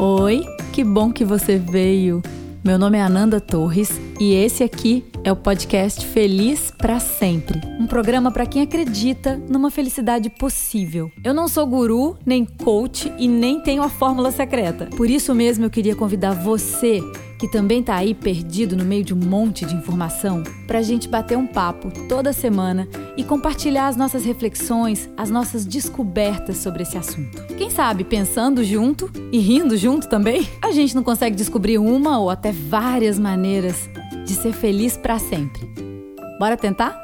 Oi, 0.00 0.46
que 0.72 0.84
bom 0.84 1.10
que 1.12 1.24
você 1.24 1.58
veio. 1.58 2.22
Meu 2.62 2.78
nome 2.78 2.98
é 2.98 3.02
Ananda 3.02 3.40
Torres 3.40 3.90
e 4.18 4.34
esse 4.34 4.64
aqui 4.64 5.04
é 5.22 5.30
o 5.30 5.36
podcast 5.36 6.04
Feliz 6.04 6.72
para 6.76 6.98
Sempre 6.98 7.60
um 7.78 7.86
programa 7.86 8.32
para 8.32 8.44
quem 8.44 8.62
acredita 8.62 9.40
numa 9.48 9.70
felicidade 9.70 10.28
possível. 10.28 11.12
Eu 11.22 11.32
não 11.32 11.46
sou 11.46 11.64
guru, 11.64 12.16
nem 12.26 12.44
coach 12.44 13.12
e 13.16 13.28
nem 13.28 13.60
tenho 13.60 13.82
a 13.82 13.88
fórmula 13.88 14.32
secreta. 14.32 14.86
Por 14.96 15.08
isso 15.08 15.34
mesmo 15.34 15.64
eu 15.64 15.70
queria 15.70 15.94
convidar 15.94 16.32
você 16.32 17.00
que 17.38 17.46
também 17.46 17.78
está 17.78 17.94
aí 17.94 18.14
perdido 18.14 18.76
no 18.76 18.84
meio 18.84 19.04
de 19.04 19.14
um 19.14 19.16
monte 19.16 19.64
de 19.64 19.72
informação, 19.72 20.42
para 20.66 20.80
a 20.80 20.82
gente 20.82 21.08
bater 21.08 21.38
um 21.38 21.46
papo 21.46 21.88
toda 22.08 22.32
semana 22.32 22.88
e 23.16 23.22
compartilhar 23.22 23.86
as 23.86 23.96
nossas 23.96 24.24
reflexões, 24.24 25.08
as 25.16 25.30
nossas 25.30 25.64
descobertas 25.64 26.56
sobre 26.56 26.82
esse 26.82 26.98
assunto. 26.98 27.46
Quem 27.56 27.70
sabe, 27.70 28.02
pensando 28.02 28.64
junto 28.64 29.08
e 29.30 29.38
rindo 29.38 29.76
junto 29.76 30.08
também, 30.08 30.48
a 30.60 30.72
gente 30.72 30.96
não 30.96 31.04
consegue 31.04 31.36
descobrir 31.36 31.78
uma 31.78 32.18
ou 32.18 32.28
até 32.28 32.50
várias 32.50 33.20
maneiras 33.20 33.88
de 34.28 34.34
ser 34.34 34.52
feliz 34.52 34.94
para 34.94 35.18
sempre. 35.18 35.66
Bora 36.38 36.54
tentar? 36.54 36.94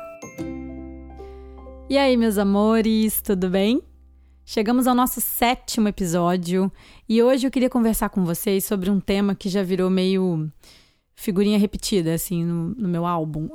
E 1.88 1.96
aí, 1.96 2.18
meus 2.18 2.36
amores, 2.36 3.22
tudo 3.22 3.48
bem? 3.48 3.80
Chegamos 4.44 4.86
ao 4.86 4.94
nosso 4.94 5.22
sétimo 5.22 5.88
episódio 5.88 6.70
e 7.08 7.22
hoje 7.22 7.46
eu 7.46 7.50
queria 7.50 7.70
conversar 7.70 8.10
com 8.10 8.26
vocês 8.26 8.66
sobre 8.66 8.90
um 8.90 9.00
tema 9.00 9.34
que 9.34 9.48
já 9.48 9.62
virou 9.62 9.88
meio 9.88 10.52
figurinha 11.14 11.58
repetida, 11.58 12.12
assim, 12.12 12.44
no, 12.44 12.74
no 12.74 12.88
meu 12.90 13.06
álbum. 13.06 13.48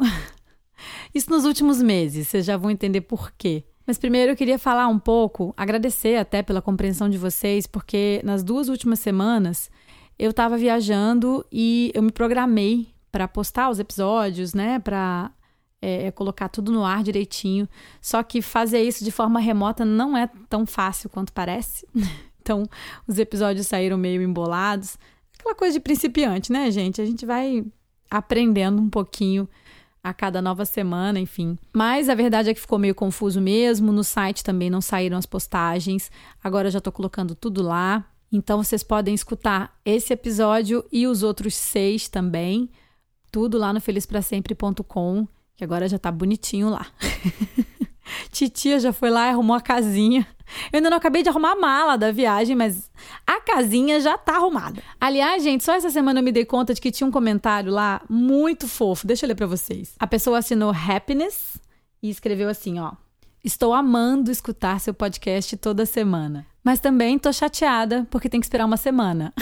Isso 1.14 1.30
nos 1.30 1.46
últimos 1.46 1.80
meses, 1.80 2.28
vocês 2.28 2.48
já 2.48 2.58
vão 2.58 2.72
entender 2.72 3.02
por 3.02 3.32
quê. 3.34 3.64
Mas 3.86 4.00
primeiro 4.00 4.32
eu 4.32 4.36
queria 4.36 4.58
falar 4.58 4.88
um 4.88 4.98
pouco, 4.98 5.54
agradecer 5.56 6.16
até 6.16 6.42
pela 6.42 6.60
compreensão 6.60 7.08
de 7.08 7.20
vocês, 7.20 7.68
porque 7.68 8.20
nas 8.24 8.42
duas 8.42 8.68
últimas 8.68 9.00
semanas 9.00 9.70
eu 10.18 10.32
estava 10.32 10.58
viajando 10.58 11.46
e 11.52 11.92
eu 11.94 12.02
me 12.02 12.12
programei 12.12 12.98
para 13.12 13.28
postar 13.28 13.70
os 13.70 13.80
episódios, 13.80 14.54
né, 14.54 14.80
para 14.80 15.32
é, 15.82 16.08
é, 16.08 16.12
colocar 16.12 16.50
tudo 16.50 16.72
no 16.72 16.84
ar 16.84 17.04
direitinho. 17.04 17.68
Só 18.02 18.22
que 18.24 18.42
fazer 18.42 18.82
isso 18.82 19.04
de 19.04 19.12
forma 19.12 19.40
remota 19.40 19.86
não 19.86 20.16
é 20.16 20.30
tão 20.50 20.66
fácil 20.66 21.10
quanto 21.10 21.34
parece. 21.34 21.88
então, 22.42 22.68
os 23.08 23.18
episódios 23.18 23.68
saíram 23.68 23.98
meio 23.98 24.22
embolados. 24.22 24.98
Aquela 25.38 25.56
coisa 25.56 25.74
de 25.74 25.80
principiante, 25.80 26.52
né, 26.52 26.70
gente? 26.70 27.02
A 27.02 27.06
gente 27.06 27.26
vai 27.26 27.66
aprendendo 28.12 28.82
um 28.82 28.90
pouquinho 28.90 29.48
a 30.04 30.14
cada 30.14 30.42
nova 30.42 30.66
semana, 30.66 31.20
enfim. 31.20 31.58
Mas 31.74 32.10
a 32.10 32.16
verdade 32.16 32.50
é 32.50 32.54
que 32.54 32.60
ficou 32.60 32.80
meio 32.80 32.96
confuso 32.96 33.40
mesmo. 33.42 33.92
No 33.92 34.04
site 34.04 34.44
também 34.44 34.70
não 34.70 34.82
saíram 34.82 35.18
as 35.18 35.26
postagens. 35.26 36.12
Agora 36.44 36.68
eu 36.68 36.72
já 36.72 36.82
tô 36.82 36.92
colocando 36.92 37.36
tudo 37.36 37.62
lá. 37.62 38.06
Então 38.32 38.62
vocês 38.64 38.84
podem 38.84 39.14
escutar 39.14 39.78
esse 39.84 40.14
episódio 40.14 40.86
e 40.92 41.08
os 41.08 41.24
outros 41.24 41.56
seis 41.56 42.08
também. 42.08 42.70
Tudo 43.32 43.58
lá 43.58 43.72
no 43.74 43.82
felizprasempre.com 43.82 45.28
que 45.60 45.64
agora 45.66 45.90
já 45.90 46.00
tá 46.00 46.10
bonitinho 46.10 46.70
lá. 46.70 46.88
Titia 48.32 48.80
já 48.80 48.94
foi 48.94 49.10
lá 49.10 49.28
e 49.28 49.32
arrumou 49.32 49.58
a 49.58 49.62
casinha. 49.62 50.26
Eu 50.72 50.78
ainda 50.78 50.90
não 50.90 50.96
acabei 50.96 51.22
de 51.22 51.28
arrumar 51.28 51.52
a 51.52 51.56
mala 51.56 51.98
da 51.98 52.14
viagem, 52.14 52.56
mas 52.56 52.90
a 53.28 53.42
casinha 53.42 54.00
já 54.00 54.18
tá 54.18 54.38
arrumada. 54.38 54.82
Aliás, 55.02 55.44
gente, 55.44 55.66
só 55.66 55.74
essa 55.74 55.90
semana 55.90 56.22
eu 56.22 56.24
me 56.24 56.32
dei 56.32 56.46
conta 56.46 56.74
de 56.74 56.80
que 56.80 56.92
tinha 56.92 57.06
um 57.06 57.12
comentário 57.12 57.74
lá 57.74 58.02
muito 58.10 58.70
fofo. 58.70 59.06
Deixa 59.06 59.26
eu 59.26 59.28
ler 59.28 59.36
para 59.36 59.48
vocês. 59.48 59.96
A 60.00 60.08
pessoa 60.08 60.38
assinou 60.38 60.72
Happiness 60.72 61.60
e 62.02 62.10
escreveu 62.10 62.48
assim, 62.48 62.80
ó: 62.80 62.94
Estou 63.44 63.74
amando 63.74 64.32
escutar 64.32 64.80
seu 64.80 64.94
podcast 64.94 65.58
toda 65.58 65.86
semana. 65.86 66.48
Mas 66.64 66.80
também 66.80 67.20
tô 67.20 67.34
chateada 67.34 68.08
porque 68.10 68.30
tem 68.30 68.40
que 68.40 68.46
esperar 68.46 68.66
uma 68.66 68.78
semana. 68.78 69.34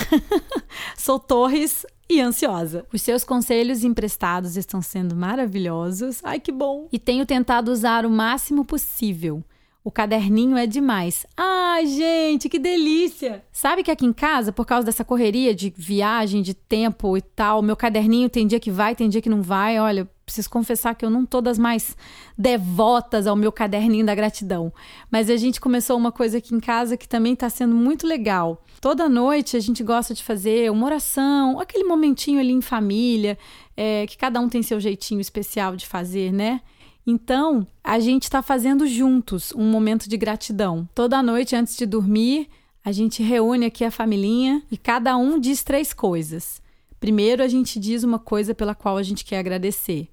Sou 0.98 1.20
Torres, 1.20 1.86
e 2.10 2.22
ansiosa. 2.22 2.86
Os 2.94 3.02
seus 3.02 3.24
conselhos 3.24 3.84
emprestados 3.84 4.56
estão 4.56 4.82
sendo 4.82 5.16
maravilhosos. 5.16 6.22
Ai, 6.24 6.40
que 6.40 6.52
bom! 6.52 6.88
E 6.92 7.00
tenho 7.00 7.26
tentado 7.26 7.72
usar 7.72 8.06
o 8.06 8.10
máximo 8.10 8.64
possível. 8.64 9.44
O 9.84 9.92
caderninho 9.92 10.58
é 10.58 10.68
demais. 10.68 11.26
Ai, 11.36 11.86
gente, 11.86 12.50
que 12.50 12.60
delícia! 12.60 13.44
Sabe 13.54 13.84
que 13.84 13.92
aqui 13.92 14.06
em 14.06 14.12
casa, 14.12 14.52
por 14.52 14.66
causa 14.66 14.86
dessa 14.86 15.06
correria 15.06 15.56
de 15.56 15.74
viagem, 15.78 16.42
de 16.42 16.54
tempo 16.54 17.16
e 17.16 17.22
tal, 17.22 17.62
meu 17.62 17.76
caderninho 17.76 18.30
tem 18.30 18.46
dia 18.46 18.60
que 18.60 18.70
vai, 18.70 18.96
tem 18.96 19.08
dia 19.08 19.22
que 19.22 19.30
não 19.30 19.42
vai. 19.42 19.80
Olha, 19.80 20.06
preciso 20.28 20.50
confessar 20.50 20.94
que 20.94 21.06
eu 21.06 21.10
não 21.10 21.26
tô 21.26 21.40
das 21.40 21.58
mais 21.58 21.96
devotas 22.38 23.26
ao 23.28 23.36
meu 23.36 23.50
caderninho 23.50 24.06
da 24.06 24.14
gratidão. 24.14 24.74
Mas 25.10 25.30
a 25.30 25.38
gente 25.38 25.62
começou 25.62 25.96
uma 25.96 26.12
coisa 26.12 26.40
aqui 26.40 26.54
em 26.54 26.60
casa 26.60 26.98
que 26.98 27.08
também 27.08 27.32
está 27.32 27.50
sendo 27.50 27.74
muito 27.74 28.06
legal. 28.06 28.62
Toda 28.82 29.08
noite 29.08 29.56
a 29.56 29.60
gente 29.62 29.82
gosta 29.82 30.14
de 30.14 30.22
fazer 30.22 30.70
uma 30.70 30.86
oração, 30.86 31.62
aquele 31.62 31.86
momentinho 31.86 32.42
ali 32.42 32.52
em 32.52 32.62
família, 32.62 33.38
é, 33.76 34.06
que 34.06 34.18
cada 34.18 34.42
um 34.42 34.50
tem 34.50 34.62
seu 34.62 34.82
jeitinho 34.82 35.22
especial 35.22 35.78
de 35.78 35.88
fazer, 35.88 36.34
né? 36.34 36.60
Então, 37.06 37.66
a 37.82 37.98
gente 37.98 38.24
está 38.24 38.42
fazendo 38.42 38.86
juntos 38.86 39.54
um 39.54 39.72
momento 39.72 40.10
de 40.10 40.18
gratidão. 40.18 40.88
Toda 40.94 41.24
noite, 41.24 41.56
antes 41.56 41.78
de 41.78 41.86
dormir, 41.86 42.50
a 42.84 42.92
gente 42.92 43.24
reúne 43.24 43.66
aqui 43.66 43.86
a 43.86 43.92
familhinha 43.92 44.62
e 44.70 44.76
cada 44.76 45.16
um 45.16 45.40
diz 45.40 45.64
três 45.64 45.94
coisas. 45.94 46.62
Primeiro, 47.00 47.42
a 47.42 47.48
gente 47.48 47.80
diz 47.80 48.04
uma 48.04 48.20
coisa 48.20 48.54
pela 48.54 48.76
qual 48.76 48.98
a 48.98 49.04
gente 49.04 49.24
quer 49.24 49.40
agradecer. 49.40 50.10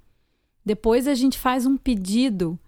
Depois, 0.64 1.06
a 1.06 1.14
gente 1.14 1.38
faz 1.38 1.66
um 1.66 1.76
pedido 1.76 2.58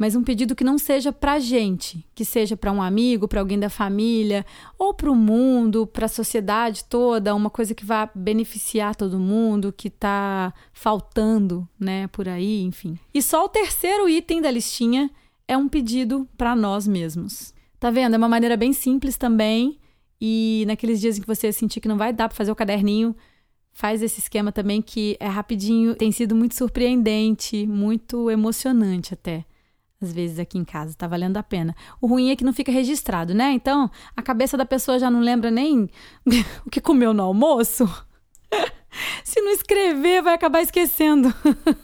mas 0.00 0.16
um 0.16 0.24
pedido 0.24 0.56
que 0.56 0.64
não 0.64 0.78
seja 0.78 1.12
para 1.12 1.38
gente, 1.38 2.06
que 2.14 2.24
seja 2.24 2.56
para 2.56 2.72
um 2.72 2.80
amigo, 2.80 3.28
para 3.28 3.38
alguém 3.38 3.58
da 3.58 3.68
família, 3.68 4.46
ou 4.78 4.94
para 4.94 5.10
o 5.10 5.14
mundo, 5.14 5.86
para 5.86 6.06
a 6.06 6.08
sociedade 6.08 6.84
toda, 6.84 7.34
uma 7.34 7.50
coisa 7.50 7.74
que 7.74 7.84
vá 7.84 8.10
beneficiar 8.14 8.96
todo 8.96 9.18
mundo, 9.18 9.74
que 9.76 9.88
está 9.88 10.54
faltando, 10.72 11.68
né, 11.78 12.06
por 12.06 12.30
aí, 12.30 12.62
enfim. 12.62 12.98
E 13.12 13.20
só 13.20 13.44
o 13.44 13.48
terceiro 13.50 14.08
item 14.08 14.40
da 14.40 14.50
listinha 14.50 15.10
é 15.46 15.54
um 15.54 15.68
pedido 15.68 16.26
para 16.34 16.56
nós 16.56 16.88
mesmos. 16.88 17.52
Tá 17.78 17.90
vendo? 17.90 18.14
É 18.14 18.16
uma 18.16 18.26
maneira 18.26 18.56
bem 18.56 18.72
simples 18.72 19.18
também. 19.18 19.78
E 20.18 20.64
naqueles 20.66 20.98
dias 20.98 21.18
em 21.18 21.20
que 21.20 21.26
você 21.26 21.52
sentir 21.52 21.78
que 21.78 21.88
não 21.88 21.98
vai 21.98 22.10
dar 22.10 22.26
para 22.26 22.36
fazer 22.36 22.50
o 22.50 22.56
caderninho, 22.56 23.14
faz 23.72 24.02
esse 24.02 24.20
esquema 24.20 24.52
também 24.52 24.82
que 24.82 25.16
é 25.20 25.28
rapidinho, 25.28 25.94
tem 25.94 26.12
sido 26.12 26.34
muito 26.34 26.54
surpreendente, 26.54 27.66
muito 27.66 28.30
emocionante 28.30 29.14
até 29.14 29.44
às 30.00 30.12
vezes 30.12 30.38
aqui 30.38 30.56
em 30.56 30.64
casa, 30.64 30.96
tá 30.96 31.06
valendo 31.06 31.36
a 31.36 31.42
pena. 31.42 31.76
O 32.00 32.06
ruim 32.06 32.30
é 32.30 32.36
que 32.36 32.44
não 32.44 32.52
fica 32.52 32.72
registrado, 32.72 33.34
né? 33.34 33.52
Então, 33.52 33.90
a 34.16 34.22
cabeça 34.22 34.56
da 34.56 34.64
pessoa 34.64 34.98
já 34.98 35.10
não 35.10 35.20
lembra 35.20 35.50
nem 35.50 35.90
o 36.64 36.70
que 36.70 36.80
comeu 36.80 37.12
no 37.12 37.22
almoço. 37.22 37.86
Se 39.22 39.40
não 39.40 39.52
escrever, 39.52 40.22
vai 40.22 40.34
acabar 40.34 40.62
esquecendo. 40.62 41.32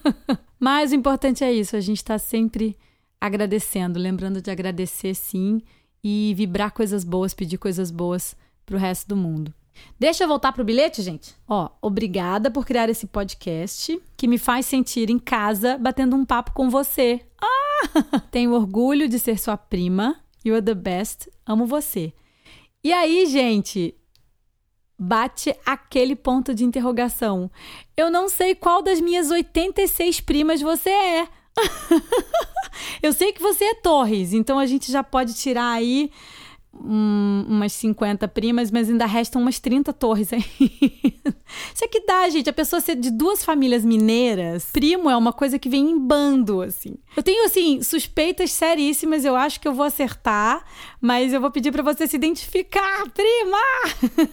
Mas 0.58 0.92
o 0.92 0.94
importante 0.94 1.44
é 1.44 1.52
isso, 1.52 1.76
a 1.76 1.80
gente 1.80 2.02
tá 2.02 2.18
sempre 2.18 2.76
agradecendo, 3.20 3.98
lembrando 3.98 4.40
de 4.40 4.50
agradecer 4.50 5.14
sim 5.14 5.60
e 6.02 6.32
vibrar 6.34 6.72
coisas 6.72 7.04
boas, 7.04 7.34
pedir 7.34 7.58
coisas 7.58 7.90
boas 7.90 8.34
pro 8.64 8.78
resto 8.78 9.08
do 9.08 9.16
mundo. 9.16 9.52
Deixa 9.98 10.24
eu 10.24 10.28
voltar 10.28 10.52
pro 10.52 10.64
bilhete, 10.64 11.02
gente. 11.02 11.34
Ó, 11.48 11.70
obrigada 11.80 12.50
por 12.50 12.66
criar 12.66 12.88
esse 12.88 13.06
podcast 13.06 14.00
que 14.16 14.28
me 14.28 14.38
faz 14.38 14.66
sentir 14.66 15.10
em 15.10 15.18
casa 15.18 15.78
batendo 15.78 16.16
um 16.16 16.24
papo 16.24 16.52
com 16.52 16.68
você. 16.68 17.20
Ah! 17.40 18.20
Tenho 18.30 18.52
orgulho 18.52 19.08
de 19.08 19.18
ser 19.18 19.38
sua 19.38 19.56
prima. 19.56 20.16
You're 20.44 20.62
the 20.62 20.74
best. 20.74 21.30
Amo 21.46 21.66
você. 21.66 22.12
E 22.84 22.92
aí, 22.92 23.26
gente, 23.26 23.94
bate 24.98 25.54
aquele 25.64 26.14
ponto 26.14 26.54
de 26.54 26.64
interrogação. 26.64 27.50
Eu 27.96 28.10
não 28.10 28.28
sei 28.28 28.54
qual 28.54 28.82
das 28.82 29.00
minhas 29.00 29.30
86 29.30 30.20
primas 30.20 30.60
você 30.60 30.90
é. 30.90 31.28
eu 33.02 33.12
sei 33.12 33.32
que 33.32 33.42
você 33.42 33.64
é 33.64 33.74
Torres, 33.74 34.32
então 34.32 34.58
a 34.58 34.66
gente 34.66 34.90
já 34.92 35.02
pode 35.02 35.34
tirar 35.34 35.70
aí 35.70 36.10
um, 36.82 37.44
umas 37.48 37.72
50 37.72 38.26
primas, 38.28 38.70
mas 38.70 38.88
ainda 38.88 39.06
restam 39.06 39.42
umas 39.42 39.58
30 39.58 39.92
torres 39.92 40.32
aí. 40.32 40.44
Isso 41.74 41.84
é 41.84 41.88
que 41.88 42.00
dá, 42.00 42.28
gente. 42.28 42.50
A 42.50 42.52
pessoa 42.52 42.80
ser 42.80 42.96
de 42.96 43.10
duas 43.10 43.44
famílias 43.44 43.84
mineiras, 43.84 44.66
primo 44.72 45.08
é 45.08 45.16
uma 45.16 45.32
coisa 45.32 45.58
que 45.58 45.68
vem 45.68 45.90
em 45.90 45.98
bando, 45.98 46.60
assim. 46.60 46.94
Eu 47.16 47.22
tenho, 47.22 47.44
assim, 47.46 47.82
suspeitas 47.82 48.52
seríssimas, 48.52 49.24
eu 49.24 49.36
acho 49.36 49.60
que 49.60 49.68
eu 49.68 49.74
vou 49.74 49.86
acertar, 49.86 50.64
mas 51.00 51.32
eu 51.32 51.40
vou 51.40 51.50
pedir 51.50 51.72
para 51.72 51.82
você 51.82 52.06
se 52.06 52.16
identificar, 52.16 53.04
prima! 53.10 53.58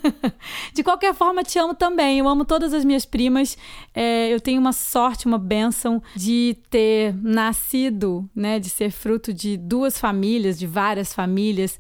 de 0.74 0.84
qualquer 0.84 1.14
forma, 1.14 1.44
te 1.44 1.60
amo 1.60 1.74
também. 1.74 2.20
Eu 2.20 2.28
amo 2.28 2.46
todas 2.46 2.74
as 2.74 2.84
minhas 2.84 3.06
primas. 3.06 3.58
É, 3.94 4.34
eu 4.34 4.40
tenho 4.40 4.60
uma 4.60 4.74
sorte, 4.74 5.26
uma 5.26 5.38
bênção 5.38 6.02
de 6.16 6.58
ter 6.70 7.16
nascido, 7.22 8.30
né, 8.36 8.60
de 8.60 8.70
ser 8.70 8.92
fruto 8.92 9.34
de 9.34 9.58
duas 9.58 9.98
famílias, 9.98 10.58
de 10.58 10.68
várias 10.68 11.14
famílias 11.14 11.80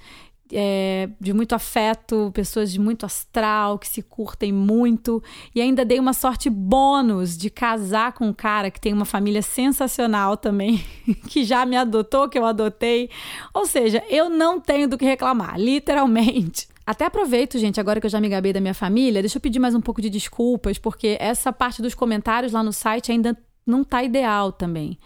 é, 0.55 1.09
de 1.19 1.33
muito 1.33 1.53
afeto, 1.53 2.31
pessoas 2.33 2.71
de 2.71 2.79
muito 2.79 3.05
astral, 3.05 3.77
que 3.77 3.87
se 3.87 4.01
curtem 4.01 4.51
muito. 4.51 5.21
E 5.53 5.61
ainda 5.61 5.83
dei 5.83 5.99
uma 5.99 6.13
sorte 6.13 6.49
bônus 6.49 7.37
de 7.37 7.49
casar 7.49 8.13
com 8.13 8.27
um 8.27 8.33
cara 8.33 8.71
que 8.71 8.79
tem 8.79 8.93
uma 8.93 9.05
família 9.05 9.41
sensacional 9.41 10.37
também, 10.37 10.83
que 11.29 11.43
já 11.43 11.65
me 11.65 11.75
adotou, 11.75 12.29
que 12.29 12.37
eu 12.37 12.45
adotei. 12.45 13.09
Ou 13.53 13.65
seja, 13.65 14.03
eu 14.09 14.29
não 14.29 14.59
tenho 14.59 14.87
do 14.87 14.97
que 14.97 15.05
reclamar, 15.05 15.59
literalmente. 15.59 16.67
Até 16.85 17.05
aproveito, 17.05 17.57
gente, 17.57 17.79
agora 17.79 17.99
que 17.99 18.05
eu 18.05 18.11
já 18.11 18.19
me 18.19 18.27
gabei 18.27 18.51
da 18.51 18.59
minha 18.59 18.73
família, 18.73 19.21
deixa 19.21 19.37
eu 19.37 19.41
pedir 19.41 19.59
mais 19.59 19.73
um 19.73 19.79
pouco 19.79 20.01
de 20.01 20.09
desculpas, 20.09 20.77
porque 20.77 21.15
essa 21.19 21.53
parte 21.53 21.81
dos 21.81 21.95
comentários 21.95 22.51
lá 22.51 22.61
no 22.61 22.73
site 22.73 23.11
ainda 23.11 23.37
não 23.65 23.83
tá 23.83 24.03
ideal 24.03 24.51
também. 24.51 24.97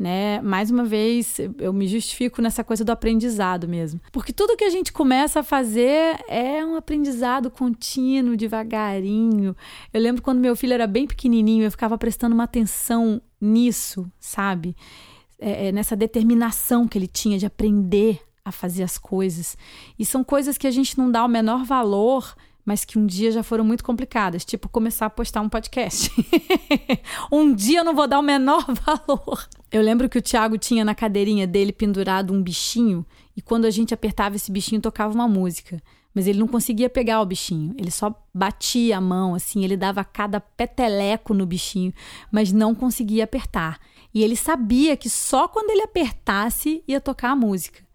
Né? 0.00 0.40
Mais 0.40 0.70
uma 0.70 0.82
vez, 0.82 1.38
eu 1.58 1.74
me 1.74 1.86
justifico 1.86 2.40
nessa 2.40 2.64
coisa 2.64 2.82
do 2.82 2.90
aprendizado 2.90 3.68
mesmo. 3.68 4.00
Porque 4.10 4.32
tudo 4.32 4.56
que 4.56 4.64
a 4.64 4.70
gente 4.70 4.94
começa 4.94 5.40
a 5.40 5.42
fazer 5.42 6.18
é 6.26 6.64
um 6.64 6.74
aprendizado 6.74 7.50
contínuo, 7.50 8.34
devagarinho. 8.34 9.54
Eu 9.92 10.00
lembro 10.00 10.22
quando 10.22 10.38
meu 10.38 10.56
filho 10.56 10.72
era 10.72 10.86
bem 10.86 11.06
pequenininho, 11.06 11.64
eu 11.64 11.70
ficava 11.70 11.98
prestando 11.98 12.34
uma 12.34 12.44
atenção 12.44 13.20
nisso, 13.38 14.10
sabe? 14.18 14.74
É, 15.38 15.66
é 15.66 15.72
nessa 15.72 15.94
determinação 15.94 16.88
que 16.88 16.96
ele 16.96 17.06
tinha 17.06 17.38
de 17.38 17.44
aprender 17.44 18.22
a 18.42 18.50
fazer 18.50 18.82
as 18.82 18.96
coisas. 18.96 19.54
E 19.98 20.06
são 20.06 20.24
coisas 20.24 20.56
que 20.56 20.66
a 20.66 20.70
gente 20.70 20.96
não 20.96 21.10
dá 21.10 21.22
o 21.22 21.28
menor 21.28 21.62
valor, 21.62 22.34
mas 22.70 22.84
que 22.84 22.96
um 22.96 23.04
dia 23.04 23.32
já 23.32 23.42
foram 23.42 23.64
muito 23.64 23.82
complicadas, 23.82 24.44
tipo 24.44 24.68
começar 24.68 25.06
a 25.06 25.10
postar 25.10 25.40
um 25.40 25.48
podcast. 25.48 26.08
um 27.32 27.52
dia 27.52 27.80
eu 27.80 27.84
não 27.84 27.96
vou 27.96 28.06
dar 28.06 28.20
o 28.20 28.22
menor 28.22 28.64
valor. 28.86 29.48
Eu 29.72 29.82
lembro 29.82 30.08
que 30.08 30.18
o 30.18 30.22
Thiago 30.22 30.56
tinha 30.56 30.84
na 30.84 30.94
cadeirinha 30.94 31.48
dele 31.48 31.72
pendurado 31.72 32.32
um 32.32 32.40
bichinho, 32.40 33.04
e 33.36 33.42
quando 33.42 33.64
a 33.64 33.70
gente 33.70 33.92
apertava 33.92 34.36
esse 34.36 34.52
bichinho, 34.52 34.80
tocava 34.80 35.12
uma 35.12 35.26
música. 35.26 35.82
Mas 36.14 36.28
ele 36.28 36.38
não 36.38 36.46
conseguia 36.46 36.88
pegar 36.88 37.20
o 37.20 37.26
bichinho, 37.26 37.74
ele 37.76 37.90
só 37.90 38.14
batia 38.32 38.98
a 38.98 39.00
mão, 39.00 39.34
assim, 39.34 39.64
ele 39.64 39.76
dava 39.76 40.04
cada 40.04 40.38
peteleco 40.38 41.34
no 41.34 41.44
bichinho, 41.44 41.92
mas 42.30 42.52
não 42.52 42.72
conseguia 42.72 43.24
apertar. 43.24 43.80
E 44.14 44.22
ele 44.22 44.36
sabia 44.36 44.96
que 44.96 45.10
só 45.10 45.48
quando 45.48 45.70
ele 45.70 45.82
apertasse 45.82 46.84
ia 46.86 47.00
tocar 47.00 47.30
a 47.30 47.36
música. 47.36 47.89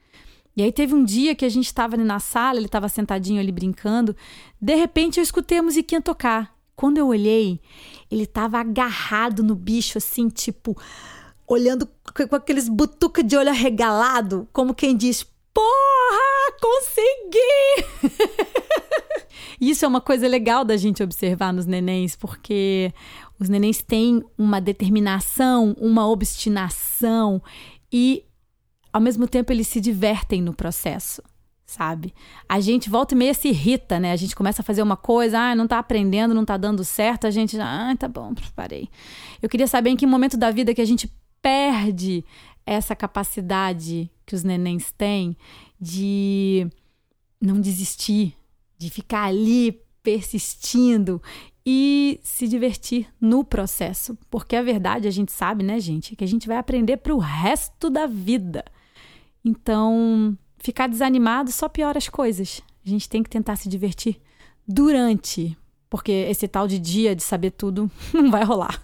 E 0.55 0.63
aí 0.63 0.71
teve 0.71 0.93
um 0.93 1.03
dia 1.03 1.35
que 1.35 1.43
a 1.43 1.49
gente 1.49 1.65
estava 1.65 1.95
ali 1.95 2.03
na 2.03 2.19
sala, 2.19 2.57
ele 2.57 2.67
estava 2.67 2.87
sentadinho 2.87 3.39
ali 3.41 3.51
brincando. 3.51 4.15
De 4.59 4.73
repente 4.75 5.19
eu 5.19 5.23
escutei 5.23 5.57
a 5.57 5.63
musiquinha 5.63 6.01
tocar. 6.01 6.55
Quando 6.75 6.97
eu 6.97 7.07
olhei, 7.07 7.59
ele 8.09 8.23
estava 8.23 8.59
agarrado 8.59 9.43
no 9.43 9.55
bicho, 9.55 9.97
assim, 9.97 10.29
tipo, 10.29 10.77
olhando 11.47 11.87
com 12.13 12.35
aqueles 12.35 12.67
butuca 12.67 13.23
de 13.23 13.37
olho 13.37 13.49
arregalado, 13.49 14.47
como 14.51 14.73
quem 14.73 14.95
diz: 14.95 15.25
Porra, 15.53 16.57
consegui! 16.61 18.15
Isso 19.59 19.85
é 19.85 19.87
uma 19.87 20.01
coisa 20.01 20.27
legal 20.27 20.65
da 20.65 20.75
gente 20.75 21.01
observar 21.01 21.53
nos 21.53 21.65
nenéns, 21.65 22.15
porque 22.15 22.93
os 23.39 23.47
nenéns 23.47 23.81
têm 23.81 24.23
uma 24.37 24.59
determinação, 24.59 25.75
uma 25.79 26.07
obstinação 26.07 27.41
e 27.91 28.25
ao 28.95 29.01
mesmo 29.01 29.27
tempo 29.27 29.51
eles 29.51 29.67
se 29.67 29.81
divertem 29.81 30.41
no 30.41 30.53
processo, 30.53 31.21
sabe? 31.65 32.13
A 32.47 32.61
gente 32.61 32.89
volta 32.89 33.13
e 33.13 33.17
meia 33.17 33.33
se 33.33 33.49
irrita, 33.49 33.99
né? 33.99 34.13
A 34.13 34.15
gente 34.15 34.33
começa 34.33 34.61
a 34.61 34.63
fazer 34.63 34.81
uma 34.81 34.95
coisa, 34.95 35.37
ah, 35.37 35.53
não 35.53 35.67
tá 35.67 35.79
aprendendo, 35.79 36.33
não 36.33 36.45
tá 36.45 36.55
dando 36.55 36.81
certo, 36.81 37.27
a 37.27 37.29
gente 37.29 37.57
já, 37.57 37.91
ah, 37.91 37.97
tá 37.97 38.07
bom, 38.07 38.33
parei. 38.55 38.87
Eu 39.41 39.49
queria 39.49 39.67
saber 39.67 39.89
em 39.89 39.97
que 39.97 40.07
momento 40.07 40.37
da 40.37 40.49
vida 40.49 40.73
que 40.73 40.79
a 40.79 40.85
gente 40.85 41.11
perde 41.41 42.23
essa 42.65 42.95
capacidade 42.95 44.09
que 44.25 44.33
os 44.33 44.45
nenéns 44.45 44.93
têm 44.93 45.35
de 45.77 46.65
não 47.41 47.59
desistir, 47.59 48.33
de 48.77 48.89
ficar 48.89 49.25
ali 49.25 49.77
persistindo 50.01 51.21
e 51.65 52.17
se 52.23 52.47
divertir 52.47 53.09
no 53.19 53.43
processo. 53.43 54.17
Porque 54.29 54.55
a 54.55 54.63
verdade, 54.63 55.05
a 55.05 55.11
gente 55.11 55.33
sabe, 55.33 55.65
né, 55.65 55.81
gente, 55.81 56.13
é 56.13 56.15
que 56.15 56.23
a 56.23 56.27
gente 56.27 56.47
vai 56.47 56.55
aprender 56.55 56.95
para 56.95 57.13
o 57.13 57.19
resto 57.19 57.89
da 57.89 58.07
vida. 58.07 58.63
Então, 59.45 60.35
ficar 60.57 60.87
desanimado 60.87 61.51
só 61.51 61.69
piora 61.69 61.99
as 61.99 62.09
coisas. 62.09 62.63
A 62.83 62.89
gente 62.89 63.07
tem 63.07 63.21
que 63.21 63.29
tentar 63.29 63.55
se 63.55 63.69
divertir 63.69 64.19
durante, 64.67 65.55
porque 65.87 66.11
esse 66.11 66.47
tal 66.47 66.67
de 66.67 66.79
dia 66.79 67.15
de 67.15 67.21
saber 67.21 67.51
tudo 67.51 67.89
não 68.11 68.31
vai 68.31 68.43
rolar. 68.43 68.81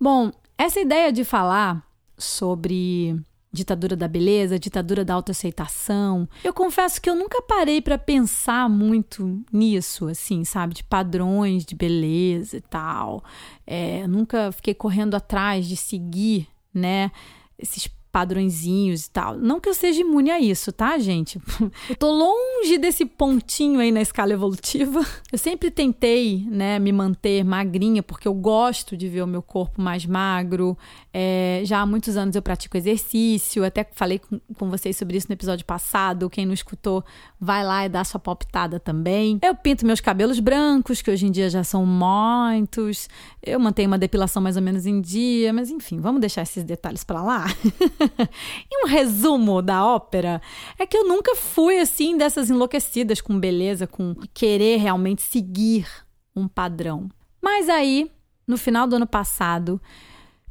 Bom, 0.00 0.32
essa 0.56 0.80
ideia 0.80 1.12
de 1.12 1.24
falar 1.24 1.86
sobre 2.16 3.14
ditadura 3.50 3.96
da 3.96 4.06
beleza, 4.06 4.58
ditadura 4.58 5.04
da 5.04 5.14
autoaceitação. 5.14 6.28
Eu 6.44 6.52
confesso 6.52 7.00
que 7.00 7.08
eu 7.08 7.14
nunca 7.14 7.40
parei 7.42 7.80
para 7.80 7.98
pensar 7.98 8.68
muito 8.68 9.42
nisso, 9.52 10.06
assim, 10.06 10.44
sabe, 10.44 10.74
de 10.74 10.84
padrões 10.84 11.64
de 11.64 11.74
beleza 11.74 12.58
e 12.58 12.60
tal. 12.60 13.24
É, 13.66 14.06
nunca 14.06 14.52
fiquei 14.52 14.74
correndo 14.74 15.14
atrás 15.14 15.66
de 15.66 15.76
seguir, 15.76 16.46
né, 16.72 17.10
esses 17.58 17.88
padrõezinhos 18.18 19.06
e 19.06 19.10
tal. 19.10 19.36
Não 19.36 19.60
que 19.60 19.68
eu 19.68 19.74
seja 19.74 20.00
imune 20.00 20.28
a 20.32 20.40
isso, 20.40 20.72
tá, 20.72 20.98
gente? 20.98 21.40
Eu 21.88 21.94
tô 21.94 22.10
longe 22.10 22.76
desse 22.76 23.04
pontinho 23.04 23.78
aí 23.78 23.92
na 23.92 24.00
escala 24.00 24.32
evolutiva. 24.32 25.06
Eu 25.30 25.38
sempre 25.38 25.70
tentei, 25.70 26.44
né, 26.50 26.80
me 26.80 26.90
manter 26.90 27.44
magrinha, 27.44 28.02
porque 28.02 28.26
eu 28.26 28.34
gosto 28.34 28.96
de 28.96 29.08
ver 29.08 29.22
o 29.22 29.26
meu 29.26 29.42
corpo 29.42 29.80
mais 29.80 30.04
magro. 30.06 30.76
É, 31.12 31.62
já 31.64 31.80
há 31.80 31.86
muitos 31.86 32.16
anos 32.16 32.34
eu 32.34 32.42
pratico 32.42 32.76
exercício, 32.76 33.64
até 33.64 33.86
falei 33.92 34.18
com, 34.18 34.40
com 34.54 34.70
vocês 34.70 34.96
sobre 34.96 35.16
isso 35.16 35.28
no 35.28 35.34
episódio 35.34 35.64
passado. 35.66 36.30
Quem 36.30 36.46
não 36.46 36.54
escutou, 36.54 37.04
vai 37.38 37.62
lá 37.62 37.84
e 37.84 37.88
dá 37.88 38.02
sua 38.04 38.18
palpitada 38.18 38.80
também. 38.80 39.38
Eu 39.42 39.54
pinto 39.54 39.86
meus 39.86 40.00
cabelos 40.00 40.40
brancos, 40.40 41.02
que 41.02 41.10
hoje 41.10 41.26
em 41.26 41.30
dia 41.30 41.50
já 41.50 41.62
são 41.62 41.84
muitos. 41.84 43.08
Eu 43.42 43.60
mantenho 43.60 43.88
uma 43.88 43.98
depilação 43.98 44.42
mais 44.42 44.56
ou 44.56 44.62
menos 44.62 44.86
em 44.86 45.00
dia, 45.00 45.52
mas 45.52 45.70
enfim, 45.70 46.00
vamos 46.00 46.20
deixar 46.20 46.42
esses 46.42 46.64
detalhes 46.64 47.04
para 47.04 47.22
lá. 47.22 47.44
e 48.70 48.84
um 48.84 48.88
resumo 48.88 49.60
da 49.60 49.84
ópera 49.84 50.40
é 50.78 50.86
que 50.86 50.96
eu 50.96 51.06
nunca 51.06 51.34
fui 51.34 51.78
assim 51.78 52.16
dessas 52.16 52.50
enlouquecidas 52.50 53.20
com 53.20 53.38
beleza, 53.38 53.86
com 53.86 54.14
querer 54.32 54.78
realmente 54.78 55.22
seguir 55.22 55.86
um 56.34 56.46
padrão. 56.46 57.08
Mas 57.42 57.68
aí, 57.68 58.10
no 58.46 58.56
final 58.56 58.86
do 58.86 58.96
ano 58.96 59.06
passado, 59.06 59.80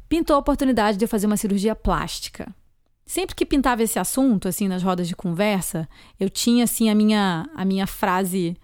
pintou 0.08 0.36
a 0.36 0.38
oportunidade 0.38 0.96
de 0.96 1.04
eu 1.04 1.08
fazer 1.08 1.26
uma 1.26 1.36
cirurgia 1.36 1.74
plástica. 1.74 2.54
Sempre 3.04 3.34
que 3.34 3.46
pintava 3.46 3.82
esse 3.82 3.98
assunto, 3.98 4.48
assim, 4.48 4.68
nas 4.68 4.82
rodas 4.82 5.08
de 5.08 5.16
conversa, 5.16 5.88
eu 6.20 6.28
tinha, 6.28 6.64
assim, 6.64 6.90
a 6.90 6.94
minha, 6.94 7.48
a 7.54 7.64
minha 7.64 7.86
frase 7.86 8.56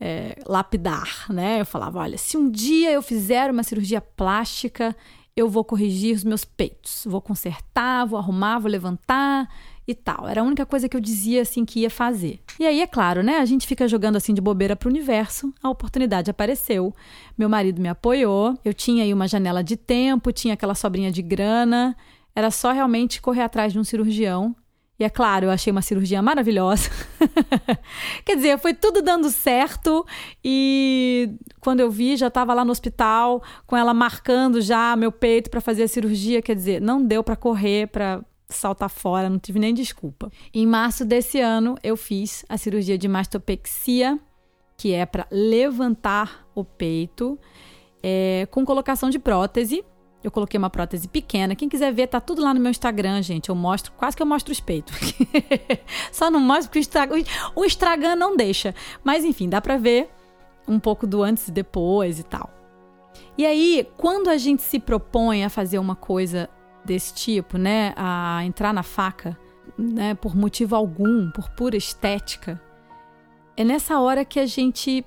é, 0.00 0.36
lapidar, 0.46 1.26
né? 1.30 1.60
Eu 1.60 1.66
falava, 1.66 1.98
olha, 1.98 2.16
se 2.16 2.36
um 2.36 2.48
dia 2.48 2.92
eu 2.92 3.02
fizer 3.02 3.50
uma 3.50 3.64
cirurgia 3.64 4.00
plástica, 4.00 4.94
eu 5.38 5.48
vou 5.48 5.62
corrigir 5.62 6.16
os 6.16 6.24
meus 6.24 6.44
peitos, 6.44 7.04
vou 7.06 7.20
consertar, 7.20 8.04
vou 8.04 8.18
arrumar, 8.18 8.58
vou 8.58 8.68
levantar 8.68 9.48
e 9.86 9.94
tal. 9.94 10.26
Era 10.26 10.40
a 10.40 10.44
única 10.44 10.66
coisa 10.66 10.88
que 10.88 10.96
eu 10.96 11.00
dizia 11.00 11.42
assim 11.42 11.64
que 11.64 11.80
ia 11.80 11.90
fazer. 11.90 12.40
E 12.58 12.66
aí, 12.66 12.80
é 12.80 12.86
claro, 12.88 13.22
né? 13.22 13.38
A 13.38 13.44
gente 13.44 13.64
fica 13.64 13.86
jogando 13.86 14.16
assim 14.16 14.34
de 14.34 14.40
bobeira 14.40 14.74
pro 14.74 14.90
universo. 14.90 15.54
A 15.62 15.70
oportunidade 15.70 16.28
apareceu. 16.28 16.92
Meu 17.38 17.48
marido 17.48 17.80
me 17.80 17.88
apoiou. 17.88 18.58
Eu 18.64 18.74
tinha 18.74 19.04
aí 19.04 19.14
uma 19.14 19.28
janela 19.28 19.62
de 19.62 19.76
tempo, 19.76 20.32
tinha 20.32 20.54
aquela 20.54 20.74
sobrinha 20.74 21.12
de 21.12 21.22
grana. 21.22 21.96
Era 22.34 22.50
só 22.50 22.72
realmente 22.72 23.22
correr 23.22 23.42
atrás 23.42 23.72
de 23.72 23.78
um 23.78 23.84
cirurgião 23.84 24.56
e 24.98 25.04
é 25.04 25.08
claro, 25.08 25.46
eu 25.46 25.50
achei 25.50 25.70
uma 25.70 25.80
cirurgia 25.80 26.20
maravilhosa. 26.20 26.90
Quer 28.26 28.34
dizer, 28.34 28.58
foi 28.58 28.74
tudo 28.74 29.00
dando 29.00 29.30
certo 29.30 30.04
e 30.44 31.36
quando 31.60 31.78
eu 31.78 31.88
vi, 31.88 32.16
já 32.16 32.26
estava 32.26 32.52
lá 32.52 32.64
no 32.64 32.72
hospital 32.72 33.40
com 33.64 33.76
ela 33.76 33.94
marcando 33.94 34.60
já 34.60 34.96
meu 34.96 35.12
peito 35.12 35.50
para 35.50 35.60
fazer 35.60 35.84
a 35.84 35.88
cirurgia. 35.88 36.42
Quer 36.42 36.56
dizer, 36.56 36.80
não 36.80 37.00
deu 37.00 37.22
para 37.22 37.36
correr, 37.36 37.86
para 37.86 38.24
saltar 38.48 38.90
fora, 38.90 39.30
não 39.30 39.38
tive 39.38 39.60
nem 39.60 39.72
desculpa. 39.72 40.32
Em 40.52 40.66
março 40.66 41.04
desse 41.04 41.40
ano, 41.40 41.76
eu 41.80 41.96
fiz 41.96 42.44
a 42.48 42.58
cirurgia 42.58 42.98
de 42.98 43.06
mastopexia, 43.06 44.18
que 44.76 44.92
é 44.92 45.06
para 45.06 45.28
levantar 45.30 46.44
o 46.56 46.64
peito, 46.64 47.38
é, 48.02 48.48
com 48.50 48.64
colocação 48.64 49.10
de 49.10 49.18
prótese 49.20 49.84
eu 50.28 50.32
coloquei 50.32 50.56
uma 50.58 50.70
prótese 50.70 51.08
pequena. 51.08 51.56
Quem 51.56 51.68
quiser 51.68 51.92
ver, 51.92 52.06
tá 52.06 52.20
tudo 52.20 52.42
lá 52.42 52.54
no 52.54 52.60
meu 52.60 52.70
Instagram, 52.70 53.22
gente. 53.22 53.48
Eu 53.48 53.54
mostro, 53.54 53.92
quase 53.92 54.16
que 54.16 54.22
eu 54.22 54.26
mostro 54.26 54.52
os 54.52 54.60
peitos. 54.60 54.94
Só 56.12 56.30
não 56.30 56.40
mostro 56.40 56.68
porque 56.68 56.78
o 56.78 56.80
Instagram, 56.80 57.24
o 57.54 57.64
Instagram 57.64 58.16
não 58.16 58.36
deixa. 58.36 58.74
Mas 59.02 59.24
enfim, 59.24 59.48
dá 59.48 59.60
pra 59.60 59.76
ver 59.76 60.10
um 60.66 60.78
pouco 60.78 61.06
do 61.06 61.22
antes 61.22 61.48
e 61.48 61.50
depois 61.50 62.18
e 62.18 62.22
tal. 62.22 62.50
E 63.36 63.46
aí, 63.46 63.88
quando 63.96 64.28
a 64.28 64.36
gente 64.36 64.62
se 64.62 64.78
propõe 64.78 65.44
a 65.44 65.50
fazer 65.50 65.78
uma 65.78 65.96
coisa 65.96 66.48
desse 66.84 67.14
tipo, 67.14 67.56
né, 67.56 67.94
a 67.96 68.44
entrar 68.44 68.72
na 68.72 68.82
faca, 68.82 69.38
né, 69.78 70.14
por 70.14 70.36
motivo 70.36 70.74
algum, 70.74 71.30
por 71.30 71.48
pura 71.50 71.76
estética, 71.76 72.60
é 73.56 73.64
nessa 73.64 73.98
hora 74.00 74.24
que 74.24 74.40
a 74.40 74.46
gente 74.46 75.04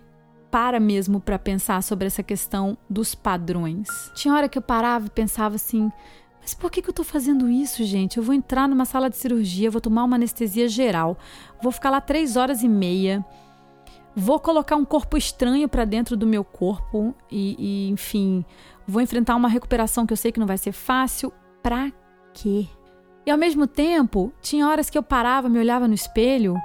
para 0.51 0.79
mesmo 0.79 1.19
para 1.21 1.39
pensar 1.39 1.81
sobre 1.81 2.05
essa 2.05 2.21
questão 2.21 2.77
dos 2.89 3.15
padrões. 3.15 3.87
Tinha 4.13 4.33
hora 4.33 4.49
que 4.49 4.57
eu 4.57 4.61
parava 4.61 5.07
e 5.07 5.09
pensava 5.09 5.55
assim: 5.55 5.89
mas 6.41 6.53
por 6.53 6.69
que, 6.69 6.81
que 6.81 6.89
eu 6.89 6.93
tô 6.93 7.03
fazendo 7.03 7.49
isso, 7.49 7.83
gente? 7.83 8.17
Eu 8.17 8.23
vou 8.23 8.35
entrar 8.35 8.67
numa 8.67 8.85
sala 8.85 9.09
de 9.09 9.15
cirurgia, 9.15 9.71
vou 9.71 9.79
tomar 9.79 10.03
uma 10.03 10.17
anestesia 10.17 10.67
geral, 10.67 11.17
vou 11.61 11.71
ficar 11.71 11.89
lá 11.89 12.01
três 12.01 12.35
horas 12.35 12.61
e 12.61 12.67
meia, 12.67 13.25
vou 14.15 14.39
colocar 14.39 14.75
um 14.75 14.83
corpo 14.83 15.17
estranho 15.17 15.69
para 15.69 15.85
dentro 15.85 16.17
do 16.17 16.27
meu 16.27 16.43
corpo 16.43 17.15
e, 17.31 17.55
e, 17.57 17.89
enfim, 17.89 18.43
vou 18.85 19.01
enfrentar 19.01 19.35
uma 19.35 19.47
recuperação 19.47 20.05
que 20.05 20.11
eu 20.11 20.17
sei 20.17 20.31
que 20.31 20.39
não 20.39 20.47
vai 20.47 20.57
ser 20.57 20.73
fácil. 20.73 21.31
Pra 21.63 21.91
quê? 22.33 22.67
E 23.23 23.29
ao 23.29 23.37
mesmo 23.37 23.67
tempo, 23.67 24.33
tinha 24.41 24.67
horas 24.67 24.89
que 24.89 24.97
eu 24.97 25.03
parava, 25.03 25.47
me 25.47 25.59
olhava 25.59 25.87
no 25.87 25.93
espelho 25.93 26.55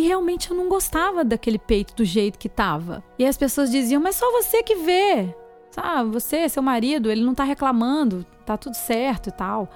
E 0.00 0.02
realmente 0.02 0.50
eu 0.50 0.56
não 0.56 0.66
gostava 0.66 1.22
daquele 1.22 1.58
peito 1.58 1.94
do 1.94 2.06
jeito 2.06 2.38
que 2.38 2.48
tava. 2.48 3.04
E 3.18 3.26
as 3.26 3.36
pessoas 3.36 3.70
diziam: 3.70 4.00
"Mas 4.00 4.16
só 4.16 4.32
você 4.32 4.62
que 4.62 4.76
vê". 4.76 5.36
Sabe, 5.70 6.08
você, 6.08 6.48
seu 6.48 6.62
marido, 6.62 7.10
ele 7.10 7.22
não 7.22 7.34
tá 7.34 7.44
reclamando, 7.44 8.24
tá 8.46 8.56
tudo 8.56 8.72
certo 8.74 9.28
e 9.28 9.32
tal. 9.32 9.68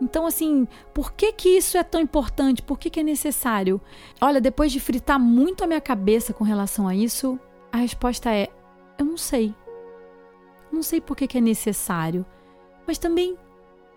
Então, 0.00 0.24
assim, 0.24 0.66
por 0.94 1.12
que 1.12 1.30
que 1.30 1.50
isso 1.50 1.76
é 1.76 1.82
tão 1.82 2.00
importante? 2.00 2.62
Por 2.62 2.78
que 2.78 2.88
que 2.88 3.00
é 3.00 3.02
necessário? 3.02 3.78
Olha, 4.18 4.40
depois 4.40 4.72
de 4.72 4.80
fritar 4.80 5.20
muito 5.20 5.62
a 5.62 5.66
minha 5.66 5.80
cabeça 5.80 6.32
com 6.32 6.42
relação 6.42 6.88
a 6.88 6.94
isso, 6.94 7.38
a 7.70 7.76
resposta 7.76 8.32
é: 8.32 8.48
eu 8.98 9.04
não 9.04 9.18
sei. 9.18 9.54
Não 10.72 10.82
sei 10.82 11.02
por 11.02 11.14
que 11.14 11.26
que 11.26 11.36
é 11.36 11.40
necessário. 11.42 12.24
Mas 12.86 12.96
também 12.96 13.36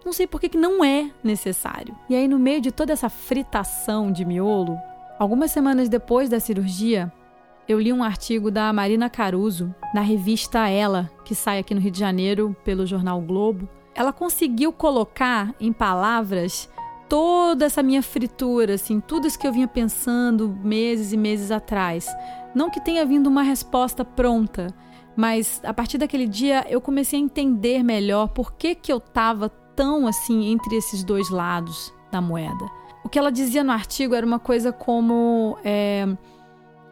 não 0.03 0.11
sei 0.11 0.27
por 0.27 0.41
que 0.41 0.49
que 0.49 0.57
não 0.57 0.83
é 0.83 1.09
necessário. 1.23 1.95
E 2.09 2.15
aí, 2.17 2.27
no 2.27 2.37
meio 2.37 2.59
de 2.59 2.69
toda 2.69 2.91
essa 2.91 3.07
fritação 3.07 4.11
de 4.11 4.25
miolo, 4.25 4.77
algumas 5.19 5.51
semanas 5.51 5.89
depois 5.89 6.29
da 6.29 6.39
cirurgia, 6.39 7.11
eu 7.67 7.79
li 7.79 7.93
um 7.93 8.03
artigo 8.03 8.49
da 8.49 8.73
Marina 8.73 9.09
Caruso 9.09 9.75
na 9.93 10.01
revista 10.01 10.67
Ela, 10.67 11.11
que 11.23 11.35
sai 11.35 11.59
aqui 11.59 11.75
no 11.75 11.81
Rio 11.81 11.91
de 11.91 11.99
Janeiro 11.99 12.55
pelo 12.63 12.87
jornal 12.87 13.21
Globo 13.21 13.69
ela 13.99 14.13
conseguiu 14.13 14.71
colocar 14.71 15.53
em 15.59 15.73
palavras 15.73 16.69
toda 17.09 17.65
essa 17.65 17.83
minha 17.83 18.01
fritura, 18.01 18.75
assim, 18.75 19.01
tudo 19.01 19.27
isso 19.27 19.37
que 19.37 19.45
eu 19.45 19.51
vinha 19.51 19.67
pensando 19.67 20.57
meses 20.63 21.11
e 21.11 21.17
meses 21.17 21.51
atrás. 21.51 22.07
Não 22.55 22.69
que 22.69 22.79
tenha 22.79 23.05
vindo 23.05 23.27
uma 23.27 23.41
resposta 23.41 24.05
pronta, 24.05 24.67
mas 25.17 25.59
a 25.65 25.73
partir 25.73 25.97
daquele 25.97 26.27
dia 26.27 26.65
eu 26.69 26.79
comecei 26.79 27.19
a 27.19 27.21
entender 27.21 27.83
melhor 27.83 28.29
por 28.29 28.53
que, 28.53 28.73
que 28.73 28.89
eu 28.89 28.99
estava 28.99 29.49
tão 29.49 30.07
assim 30.07 30.45
entre 30.49 30.77
esses 30.77 31.03
dois 31.03 31.29
lados 31.29 31.93
da 32.09 32.21
moeda. 32.21 32.65
O 33.03 33.09
que 33.09 33.17
ela 33.17 33.31
dizia 33.31 33.63
no 33.63 33.71
artigo 33.71 34.13
era 34.13 34.25
uma 34.25 34.39
coisa 34.39 34.71
como 34.71 35.57
é, 35.63 36.07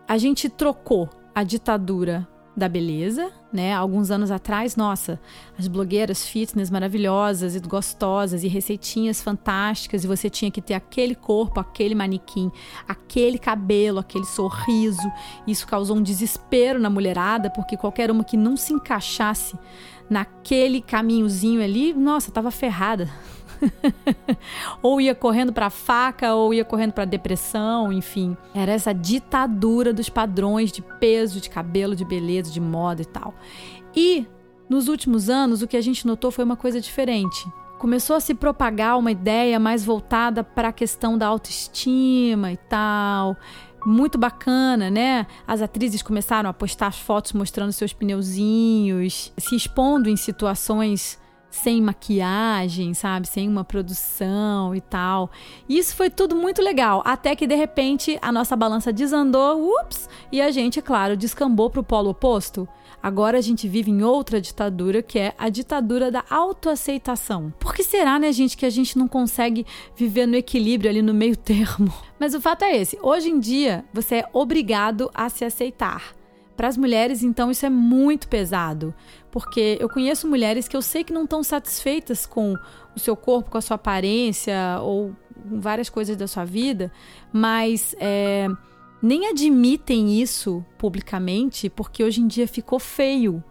a 0.08 0.18
gente 0.18 0.50
trocou 0.50 1.10
a 1.36 1.44
ditadura 1.44 2.28
da 2.58 2.68
beleza, 2.68 3.32
né? 3.54 3.72
Alguns 3.72 4.10
anos 4.10 4.32
atrás, 4.32 4.76
nossa, 4.76 5.22
as 5.60 5.68
blogueiras 5.68 6.26
fitness 6.26 6.72
maravilhosas 6.72 7.56
e 7.56 7.60
gostosas 7.60 8.44
e 8.44 8.48
receitinhas 8.48 9.22
fantásticas 9.22 10.04
e 10.04 10.08
você 10.08 10.28
tinha 10.28 10.50
que 10.50 10.60
ter 10.60 10.74
aquele 10.74 11.14
corpo, 11.14 11.60
aquele 11.60 11.94
manequim, 11.94 12.52
aquele 12.88 13.38
cabelo, 13.38 14.00
aquele 14.00 14.26
sorriso. 14.26 15.08
Isso 15.46 15.68
causou 15.68 15.98
um 15.98 16.02
desespero 16.02 16.80
na 16.80 16.90
mulherada, 16.90 17.52
porque 17.52 17.78
qualquer 17.78 18.10
uma 18.10 18.24
que 18.24 18.36
não 18.36 18.58
se 18.58 18.74
encaixasse 18.74 19.56
naquele 20.10 20.82
caminhozinho 20.82 21.62
ali, 21.62 21.94
nossa, 21.94 22.32
tava 22.32 22.50
ferrada. 22.50 23.08
ou 24.82 25.00
ia 25.02 25.16
correndo 25.16 25.52
para 25.52 25.70
faca, 25.70 26.34
ou 26.34 26.54
ia 26.54 26.66
correndo 26.66 26.94
para 26.94 27.06
depressão, 27.06 27.92
enfim. 27.92 28.36
Era 28.54 28.72
essa 28.72 28.94
ditadura 28.94 29.94
dos 29.94 30.10
padrões 30.10 30.72
de 30.72 30.82
peso, 30.82 31.40
de 31.42 31.50
cabelo, 31.50 31.96
de 31.96 32.06
beleza, 32.06 32.52
de 32.52 32.62
moda 32.62 33.02
e 33.02 33.06
tal. 33.06 33.34
E 33.96 34.28
nos 34.70 34.88
últimos 34.88 35.30
anos, 35.30 35.62
o 35.62 35.68
que 35.68 35.78
a 35.78 35.82
gente 35.82 36.06
notou 36.06 36.32
foi 36.32 36.44
uma 36.44 36.58
coisa 36.58 36.82
diferente. 36.82 37.48
Começou 37.80 38.16
a 38.16 38.20
se 38.20 38.34
propagar 38.34 38.98
uma 38.98 39.12
ideia 39.12 39.60
mais 39.60 39.86
voltada 39.86 40.44
para 40.44 40.70
a 40.70 40.74
questão 40.74 41.18
da 41.18 41.28
autoestima 41.28 42.52
e 42.52 42.58
tal, 42.58 43.38
muito 43.86 44.18
bacana, 44.18 44.90
né? 44.90 45.28
As 45.48 45.62
atrizes 45.62 46.02
começaram 46.02 46.50
a 46.50 46.54
postar 46.54 46.92
fotos 46.92 47.34
mostrando 47.34 47.72
seus 47.72 47.94
pneuzinhos, 47.94 49.32
se 49.38 49.56
expondo 49.56 50.10
em 50.10 50.18
situações 50.18 51.20
sem 51.58 51.82
maquiagem, 51.82 52.94
sabe? 52.94 53.28
Sem 53.28 53.48
uma 53.48 53.64
produção 53.64 54.76
e 54.76 54.82
tal. 54.82 55.30
Isso 55.68 55.96
foi 55.96 56.10
tudo 56.10 56.36
muito 56.36 56.62
legal, 56.62 57.02
até 57.06 57.36
que 57.36 57.48
de 57.48 57.56
repente 57.56 58.18
a 58.22 58.32
nossa 58.32 58.56
balança 58.56 58.94
desandou, 58.94 59.72
ups, 59.82 60.08
e 60.32 60.42
a 60.42 60.52
gente, 60.52 60.82
claro, 60.82 61.18
descambou 61.18 61.70
para 61.70 61.82
o 61.82 61.84
polo 61.84 62.10
oposto. 62.10 62.68
Agora 63.02 63.38
a 63.38 63.42
gente 63.42 63.68
vive 63.68 63.92
em 63.92 64.04
outra 64.04 64.42
ditadura, 64.42 65.02
que 65.02 65.20
é 65.20 65.34
a 65.38 65.50
ditadura 65.50 66.12
da 66.12 66.24
autoaceitação. 66.30 67.54
Por 67.60 67.74
que 67.74 67.84
será, 67.84 68.18
né, 68.20 68.32
gente, 68.32 68.58
que 68.58 68.66
a 68.66 68.70
gente 68.70 68.98
não 68.98 69.08
consegue 69.08 69.66
viver 69.96 70.26
no 70.26 70.36
equilíbrio 70.36 70.90
ali 70.90 71.02
no 71.02 71.14
meio 71.14 71.36
termo? 71.36 71.94
Mas 72.20 72.34
o 72.34 72.42
fato 72.42 72.64
é 72.64 72.76
esse: 72.76 72.98
hoje 73.02 73.30
em 73.30 73.40
dia 73.40 73.86
você 73.94 74.16
é 74.16 74.30
obrigado 74.34 75.10
a 75.14 75.30
se 75.30 75.46
aceitar. 75.46 76.18
Para 76.58 76.68
as 76.68 76.76
mulheres, 76.76 77.22
então, 77.22 77.52
isso 77.52 77.68
é 77.68 77.70
muito 77.70 78.28
pesado, 78.28 78.94
porque 79.32 79.78
eu 79.80 79.88
conheço 79.88 80.28
mulheres 80.28 80.68
que 80.68 80.76
eu 80.76 80.82
sei 80.82 81.04
que 81.04 81.14
não 81.14 81.24
estão 81.24 81.44
satisfeitas 81.44 82.26
com 82.26 82.56
o 82.96 83.00
seu 83.00 83.16
corpo, 83.16 83.52
com 83.52 83.60
a 83.60 83.62
sua 83.62 83.76
aparência 83.76 84.80
ou 84.82 85.16
várias 85.46 85.88
coisas 85.88 86.18
da 86.18 86.26
sua 86.26 86.44
vida, 86.44 86.92
mas 87.32 87.96
é, 88.00 88.48
nem 89.00 89.28
admitem 89.28 90.20
isso 90.20 90.66
publicamente, 90.80 91.70
porque 91.70 92.04
hoje 92.04 92.22
em 92.22 92.28
dia 92.28 92.48
ficou 92.48 92.80
feio 92.80 93.44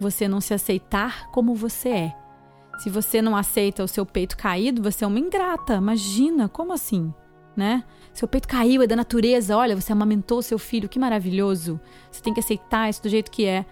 você 0.00 0.26
não 0.26 0.40
se 0.40 0.54
aceitar 0.54 1.30
como 1.30 1.54
você 1.54 1.88
é. 1.90 2.16
Se 2.78 2.90
você 2.90 3.22
não 3.22 3.36
aceita 3.36 3.84
o 3.84 3.88
seu 3.88 4.04
peito 4.04 4.36
caído, 4.36 4.82
você 4.82 5.04
é 5.04 5.06
uma 5.06 5.20
ingrata. 5.20 5.74
Imagina, 5.74 6.48
como 6.48 6.72
assim? 6.72 7.12
Né? 7.56 7.84
Seu 8.12 8.28
peito 8.28 8.46
caiu, 8.46 8.82
é 8.82 8.86
da 8.86 8.94
natureza. 8.94 9.56
Olha, 9.56 9.78
você 9.78 9.92
amamentou 9.92 10.40
seu 10.40 10.58
filho, 10.58 10.88
que 10.88 10.98
maravilhoso. 10.98 11.80
Você 12.10 12.22
tem 12.22 12.32
que 12.32 12.40
aceitar 12.40 12.88
isso 12.88 13.02
do 13.02 13.08
jeito 13.08 13.30
que 13.30 13.44
é. 13.44 13.66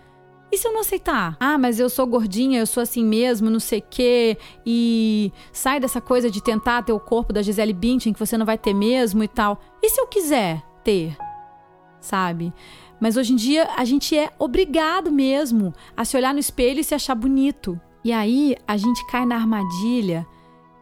E 0.50 0.58
se 0.58 0.68
eu 0.68 0.72
não 0.72 0.80
aceitar? 0.80 1.36
Ah, 1.40 1.56
mas 1.56 1.80
eu 1.80 1.88
sou 1.88 2.06
gordinha, 2.06 2.58
eu 2.58 2.66
sou 2.66 2.82
assim 2.82 3.02
mesmo, 3.02 3.48
não 3.48 3.60
sei 3.60 3.78
o 3.78 3.84
quê. 3.88 4.36
E 4.66 5.32
sai 5.50 5.80
dessa 5.80 6.00
coisa 6.00 6.30
de 6.30 6.42
tentar 6.42 6.82
ter 6.82 6.92
o 6.92 7.00
corpo 7.00 7.32
da 7.32 7.40
Gisele 7.40 7.72
Bündchen 7.72 8.12
que 8.12 8.18
você 8.18 8.36
não 8.36 8.44
vai 8.44 8.58
ter 8.58 8.74
mesmo 8.74 9.22
e 9.24 9.28
tal. 9.28 9.58
E 9.82 9.88
se 9.88 9.98
eu 9.98 10.06
quiser 10.06 10.62
ter? 10.84 11.16
Sabe? 12.00 12.52
Mas 13.00 13.16
hoje 13.16 13.32
em 13.32 13.36
dia 13.36 13.70
a 13.76 13.84
gente 13.84 14.16
é 14.16 14.30
obrigado 14.38 15.10
mesmo 15.10 15.72
a 15.96 16.04
se 16.04 16.16
olhar 16.16 16.34
no 16.34 16.40
espelho 16.40 16.80
e 16.80 16.84
se 16.84 16.94
achar 16.94 17.14
bonito. 17.14 17.80
E 18.04 18.12
aí 18.12 18.54
a 18.66 18.76
gente 18.76 19.06
cai 19.06 19.24
na 19.24 19.36
armadilha 19.36 20.26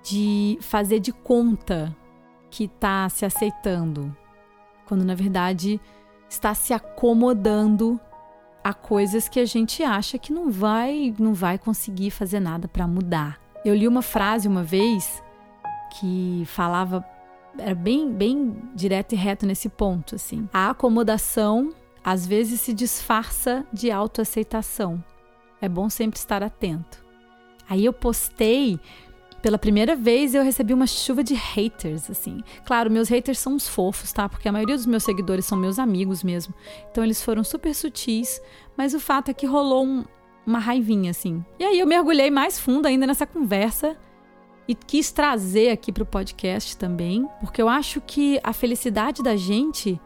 de 0.02 0.58
fazer 0.62 0.98
de 0.98 1.12
conta 1.12 1.94
que 2.50 2.64
está 2.64 3.08
se 3.08 3.24
aceitando, 3.24 4.14
quando 4.86 5.04
na 5.04 5.14
verdade 5.14 5.80
está 6.28 6.54
se 6.54 6.72
acomodando 6.72 8.00
a 8.62 8.74
coisas 8.74 9.28
que 9.28 9.40
a 9.40 9.44
gente 9.44 9.82
acha 9.82 10.18
que 10.18 10.32
não 10.32 10.50
vai, 10.50 11.14
não 11.18 11.32
vai 11.32 11.58
conseguir 11.58 12.10
fazer 12.10 12.40
nada 12.40 12.68
para 12.68 12.86
mudar. 12.86 13.40
Eu 13.64 13.74
li 13.74 13.88
uma 13.88 14.02
frase 14.02 14.46
uma 14.46 14.62
vez 14.62 15.22
que 15.98 16.44
falava 16.46 17.04
era 17.58 17.74
bem 17.74 18.12
bem 18.12 18.54
direto 18.74 19.12
e 19.12 19.16
reto 19.16 19.46
nesse 19.46 19.68
ponto 19.68 20.14
assim. 20.14 20.48
A 20.52 20.70
acomodação 20.70 21.72
às 22.02 22.26
vezes 22.26 22.60
se 22.60 22.72
disfarça 22.72 23.64
de 23.72 23.90
autoaceitação. 23.90 25.02
É 25.60 25.68
bom 25.68 25.90
sempre 25.90 26.18
estar 26.18 26.42
atento. 26.42 27.04
Aí 27.68 27.84
eu 27.84 27.92
postei 27.92 28.80
pela 29.42 29.58
primeira 29.58 29.96
vez 29.96 30.34
eu 30.34 30.42
recebi 30.42 30.74
uma 30.74 30.86
chuva 30.86 31.24
de 31.24 31.34
haters, 31.34 32.10
assim. 32.10 32.42
Claro, 32.64 32.90
meus 32.90 33.08
haters 33.08 33.38
são 33.38 33.54
uns 33.54 33.66
fofos, 33.66 34.12
tá? 34.12 34.28
Porque 34.28 34.48
a 34.48 34.52
maioria 34.52 34.76
dos 34.76 34.86
meus 34.86 35.02
seguidores 35.02 35.44
são 35.44 35.58
meus 35.58 35.78
amigos 35.78 36.22
mesmo. 36.22 36.54
Então 36.90 37.02
eles 37.02 37.22
foram 37.22 37.42
super 37.42 37.74
sutis, 37.74 38.40
mas 38.76 38.94
o 38.94 39.00
fato 39.00 39.30
é 39.30 39.34
que 39.34 39.46
rolou 39.46 39.84
um, 39.84 40.04
uma 40.46 40.58
raivinha, 40.58 41.10
assim. 41.10 41.44
E 41.58 41.64
aí 41.64 41.80
eu 41.80 41.86
mergulhei 41.86 42.30
mais 42.30 42.58
fundo 42.58 42.86
ainda 42.86 43.06
nessa 43.06 43.26
conversa 43.26 43.96
e 44.68 44.74
quis 44.74 45.10
trazer 45.10 45.70
aqui 45.70 45.90
pro 45.90 46.06
podcast 46.06 46.76
também, 46.76 47.26
porque 47.40 47.60
eu 47.60 47.68
acho 47.68 48.00
que 48.00 48.38
a 48.42 48.52
felicidade 48.52 49.22
da 49.22 49.36
gente 49.36 50.00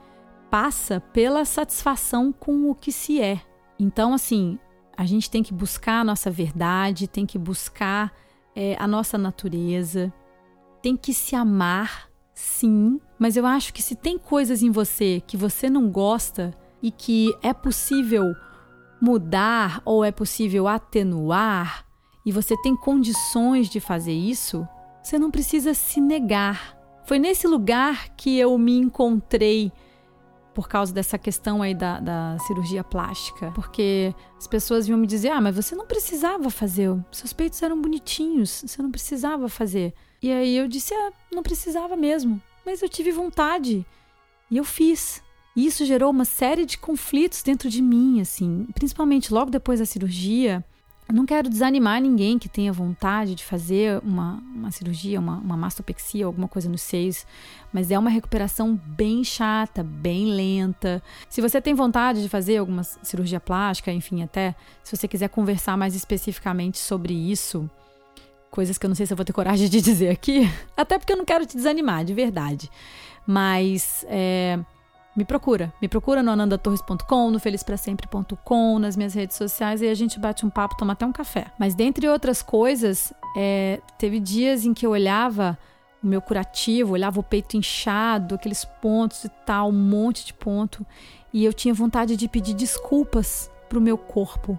passa 0.50 1.00
pela 1.00 1.45
satisfação 1.45 2.33
com 2.33 2.71
o 2.71 2.75
que 2.75 2.93
se 2.93 3.21
é. 3.21 3.41
Então, 3.79 4.14
assim, 4.14 4.59
a 4.97 5.05
gente 5.05 5.29
tem 5.29 5.43
que 5.43 5.53
buscar 5.53 6.00
a 6.00 6.05
nossa 6.05 6.31
verdade, 6.31 7.09
tem 7.09 7.26
que 7.26 7.37
buscar 7.37 8.12
é, 8.54 8.76
a 8.78 8.87
nossa 8.87 9.18
natureza, 9.18 10.12
tem 10.82 10.96
que 10.96 11.14
se 11.14 11.34
amar, 11.34 12.08
sim, 12.34 13.00
mas 13.18 13.37
eu 13.37 13.46
acho 13.46 13.73
que 13.73 13.82
se 13.82 13.94
tem 13.94 14.18
coisas 14.18 14.62
em 14.62 14.70
você 14.70 15.23
que 15.26 15.37
você 15.37 15.70
não 15.70 15.90
gosta 15.90 16.54
e 16.82 16.90
que 16.90 17.34
é 17.42 17.52
possível 17.52 18.34
mudar 19.00 19.80
ou 19.84 20.04
é 20.04 20.12
possível 20.12 20.68
atenuar, 20.68 21.87
e 22.25 22.32
você 22.32 22.56
tem 22.62 22.75
condições 22.75 23.68
de 23.68 23.80
fazer 23.80 24.12
isso, 24.12 24.66
você 25.02 25.18
não 25.18 25.30
precisa 25.30 25.75
se 25.75 26.00
negar. 26.00 26.75
Foi 27.04 27.18
nesse 27.18 27.46
lugar 27.46 28.08
que 28.16 28.38
eu 28.38 28.56
me 28.56 28.78
encontrei 28.78 29.70
por 30.54 30.68
causa 30.68 30.92
dessa 30.92 31.18
questão 31.18 31.61
aí 31.61 31.75
da, 31.75 32.00
da 32.00 32.38
cirurgia 32.46 32.84
plástica. 32.84 33.50
Porque 33.54 34.14
as 34.38 34.46
pessoas 34.46 34.88
iam 34.88 34.96
me 34.96 35.06
dizer: 35.06 35.30
ah, 35.30 35.40
mas 35.40 35.56
você 35.56 35.75
não 35.75 35.87
precisava 35.87 36.49
fazer, 36.49 36.96
seus 37.11 37.32
peitos 37.32 37.61
eram 37.62 37.80
bonitinhos, 37.80 38.64
você 38.66 38.80
não 38.80 38.90
precisava 38.90 39.49
fazer. 39.49 39.92
E 40.23 40.30
aí 40.30 40.56
eu 40.56 40.68
disse: 40.68 40.94
ah, 40.94 41.12
não 41.32 41.42
precisava 41.42 41.96
mesmo, 41.96 42.40
mas 42.64 42.80
eu 42.80 42.88
tive 42.88 43.11
vontade 43.11 43.84
e 44.50 44.56
eu 44.56 44.64
fiz. 44.64 45.23
E 45.56 45.66
isso 45.66 45.84
gerou 45.84 46.11
uma 46.11 46.25
série 46.25 46.66
de 46.66 46.78
conflitos 46.78 47.42
dentro 47.42 47.68
de 47.70 47.80
mim, 47.80 48.20
assim, 48.20 48.66
principalmente 48.75 49.32
logo 49.32 49.50
depois 49.50 49.78
da 49.78 49.87
cirurgia. 49.87 50.64
Não 51.12 51.26
quero 51.26 51.50
desanimar 51.50 52.00
ninguém 52.00 52.38
que 52.38 52.49
tenha 52.49 52.73
vontade 52.73 53.34
de 53.34 53.44
fazer 53.44 54.00
uma, 54.02 54.42
uma 54.54 54.70
cirurgia, 54.70 55.20
uma, 55.20 55.37
uma 55.37 55.56
mastopexia, 55.56 56.25
alguma 56.25 56.49
coisa 56.49 56.68
nos 56.68 56.80
seios, 56.80 57.26
mas 57.73 57.90
é 57.90 57.99
uma 57.99 58.08
recuperação 58.08 58.80
bem 58.87 59.23
chata, 59.23 59.82
bem 59.82 60.26
lenta. 60.26 61.02
Se 61.28 61.42
você 61.42 61.61
tem 61.61 61.75
vontade 61.75 62.23
de 62.23 62.28
fazer 62.28 62.56
alguma 62.56 62.82
cirurgia 62.82 63.38
plástica, 63.38 63.92
enfim, 63.92 64.23
até 64.23 64.54
se 64.82 64.96
você 64.96 65.06
quiser 65.06 65.28
conversar 65.28 65.76
mais 65.76 65.94
especificamente 65.94 66.78
sobre 66.78 67.12
isso, 67.12 67.68
coisas 68.50 68.78
que 68.78 68.87
eu 68.87 68.88
não 68.88 68.94
sei 68.94 69.04
se 69.04 69.12
eu 69.12 69.16
vou 69.16 69.26
ter 69.26 69.32
coragem 69.32 69.68
de 69.68 69.80
dizer 69.82 70.08
aqui, 70.08 70.50
até 70.75 70.99
porque 70.99 71.12
eu 71.12 71.18
não 71.18 71.25
quero 71.25 71.44
te 71.44 71.56
desanimar, 71.56 72.04
de 72.04 72.14
verdade. 72.14 72.70
Mas 73.26 74.06
é, 74.08 74.58
me 75.16 75.25
procura. 75.25 75.73
Me 75.80 75.88
procura 75.88 76.23
no 76.23 76.30
anandatorres.com, 76.30 77.30
no 77.30 77.38
felizprasempre.com, 77.38 78.78
nas 78.78 78.97
minhas 78.97 79.14
redes 79.14 79.37
sociais 79.37 79.80
e 79.80 79.88
a 79.88 79.94
gente 79.94 80.18
bate 80.18 80.44
um 80.44 80.50
papo, 80.50 80.76
toma 80.76 80.94
até 80.94 81.06
um 81.06 81.12
café. 81.12 81.47
Mas 81.59 81.75
dentre 81.75 82.09
outras 82.09 82.42
coisas, 82.42 83.12
é, 83.37 83.80
teve 83.97 84.18
dias 84.18 84.64
em 84.64 84.75
que 84.75 84.85
eu 84.85 84.90
olhava 84.90 85.56
o 86.02 86.06
meu 86.06 86.21
curativo, 86.21 86.94
olhava 86.94 87.21
o 87.21 87.23
peito 87.23 87.56
inchado, 87.56 88.35
aqueles 88.35 88.64
pontos 88.64 89.25
e 89.25 89.28
tal, 89.47 89.68
um 89.68 89.73
monte 89.73 90.26
de 90.26 90.35
ponto, 90.35 90.85
e 91.33 91.44
eu 91.44 91.52
tinha 91.52 91.73
vontade 91.73 92.16
de 92.16 92.28
pedir 92.28 92.54
desculpas 92.54 93.50
pro 93.68 93.80
meu 93.80 93.97
corpo 93.97 94.59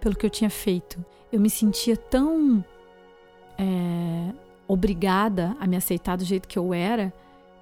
pelo 0.00 0.14
que 0.14 0.24
eu 0.24 0.30
tinha 0.30 0.48
feito. 0.48 1.04
Eu 1.30 1.40
me 1.40 1.50
sentia 1.50 1.96
tão 1.96 2.64
é, 3.58 4.32
obrigada 4.66 5.56
a 5.60 5.66
me 5.66 5.76
aceitar 5.76 6.16
do 6.16 6.24
jeito 6.24 6.48
que 6.48 6.58
eu 6.58 6.72
era 6.72 7.12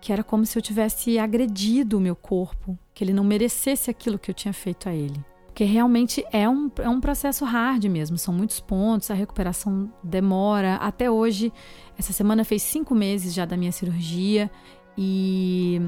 que 0.00 0.12
era 0.12 0.22
como 0.22 0.44
se 0.46 0.58
eu 0.58 0.62
tivesse 0.62 1.18
agredido 1.18 1.98
o 1.98 2.00
meu 2.00 2.16
corpo, 2.16 2.78
que 2.94 3.02
ele 3.02 3.12
não 3.12 3.24
merecesse 3.24 3.90
aquilo 3.90 4.18
que 4.18 4.30
eu 4.30 4.34
tinha 4.34 4.52
feito 4.52 4.88
a 4.88 4.94
ele. 4.94 5.24
Porque 5.46 5.64
realmente 5.64 6.24
é 6.30 6.46
um, 6.48 6.70
é 6.78 6.88
um 6.88 7.00
processo 7.00 7.44
hard 7.44 7.84
mesmo, 7.86 8.18
são 8.18 8.32
muitos 8.34 8.60
pontos, 8.60 9.10
a 9.10 9.14
recuperação 9.14 9.90
demora. 10.02 10.74
Até 10.76 11.10
hoje, 11.10 11.50
essa 11.98 12.12
semana 12.12 12.44
fez 12.44 12.62
cinco 12.62 12.94
meses 12.94 13.32
já 13.32 13.46
da 13.46 13.56
minha 13.56 13.72
cirurgia 13.72 14.50
e 14.98 15.80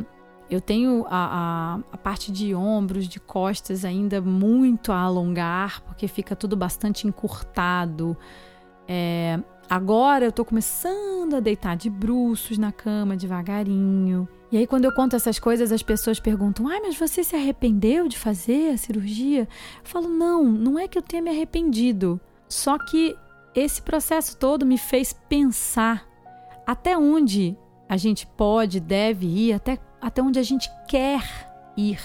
eu 0.50 0.60
tenho 0.60 1.04
a, 1.08 1.10
a, 1.10 1.80
a, 1.92 1.98
parte 1.98 2.32
de 2.32 2.54
ombros, 2.54 3.06
de 3.06 3.20
costas 3.20 3.84
ainda 3.84 4.20
muito 4.20 4.90
a 4.90 5.00
alongar, 5.00 5.82
porque 5.82 6.08
fica 6.08 6.34
tudo 6.34 6.56
bastante 6.56 7.06
encurtado. 7.06 8.16
É, 8.86 9.38
Agora 9.68 10.24
eu 10.24 10.32
tô 10.32 10.46
começando 10.46 11.34
a 11.34 11.40
deitar 11.40 11.76
de 11.76 11.90
bruços 11.90 12.56
na 12.56 12.72
cama 12.72 13.16
devagarinho. 13.16 14.26
E 14.50 14.56
aí, 14.56 14.66
quando 14.66 14.86
eu 14.86 14.92
conto 14.92 15.14
essas 15.14 15.38
coisas, 15.38 15.70
as 15.70 15.82
pessoas 15.82 16.18
perguntam: 16.18 16.66
ai, 16.66 16.80
mas 16.80 16.96
você 16.96 17.22
se 17.22 17.36
arrependeu 17.36 18.08
de 18.08 18.18
fazer 18.18 18.72
a 18.72 18.78
cirurgia? 18.78 19.42
Eu 19.42 19.48
falo: 19.84 20.08
não, 20.08 20.44
não 20.44 20.78
é 20.78 20.88
que 20.88 20.96
eu 20.96 21.02
tenha 21.02 21.22
me 21.22 21.28
arrependido. 21.30 22.18
Só 22.48 22.78
que 22.78 23.14
esse 23.54 23.82
processo 23.82 24.38
todo 24.38 24.64
me 24.64 24.78
fez 24.78 25.12
pensar 25.12 26.08
até 26.66 26.96
onde 26.96 27.54
a 27.86 27.96
gente 27.98 28.26
pode, 28.26 28.80
deve 28.80 29.26
ir, 29.26 29.52
até, 29.52 29.78
até 30.00 30.22
onde 30.22 30.38
a 30.38 30.42
gente 30.42 30.70
quer 30.88 31.22
ir 31.76 32.00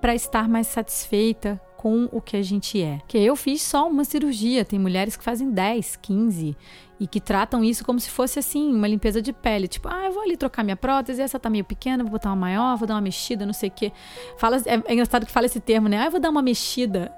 para 0.00 0.14
estar 0.14 0.48
mais 0.48 0.66
satisfeita 0.66 1.60
com 1.80 2.10
o 2.12 2.20
que 2.20 2.36
a 2.36 2.42
gente 2.42 2.78
é. 2.78 3.00
Que 3.08 3.16
eu 3.16 3.34
fiz 3.34 3.62
só 3.62 3.88
uma 3.88 4.04
cirurgia, 4.04 4.66
tem 4.66 4.78
mulheres 4.78 5.16
que 5.16 5.24
fazem 5.24 5.50
10, 5.50 5.96
15 5.96 6.54
e 7.00 7.06
que 7.06 7.18
tratam 7.18 7.64
isso 7.64 7.82
como 7.86 7.98
se 7.98 8.10
fosse 8.10 8.38
assim, 8.38 8.70
uma 8.74 8.86
limpeza 8.86 9.22
de 9.22 9.32
pele, 9.32 9.66
tipo, 9.66 9.88
ah, 9.88 10.04
eu 10.04 10.12
vou 10.12 10.22
ali 10.22 10.36
trocar 10.36 10.62
minha 10.62 10.76
prótese, 10.76 11.22
essa 11.22 11.40
tá 11.40 11.48
meio 11.48 11.64
pequena, 11.64 12.04
vou 12.04 12.12
botar 12.12 12.28
uma 12.28 12.36
maior, 12.36 12.76
vou 12.76 12.86
dar 12.86 12.96
uma 12.96 13.00
mexida, 13.00 13.46
não 13.46 13.54
sei 13.54 13.70
o 13.70 13.72
quê. 13.72 13.92
Fala, 14.36 14.58
é, 14.58 14.74
é 14.84 14.92
engraçado 14.92 15.24
que 15.24 15.32
fala 15.32 15.46
esse 15.46 15.58
termo, 15.58 15.88
né? 15.88 15.96
Ah, 16.02 16.04
eu 16.04 16.10
vou 16.10 16.20
dar 16.20 16.28
uma 16.28 16.42
mexida. 16.42 17.10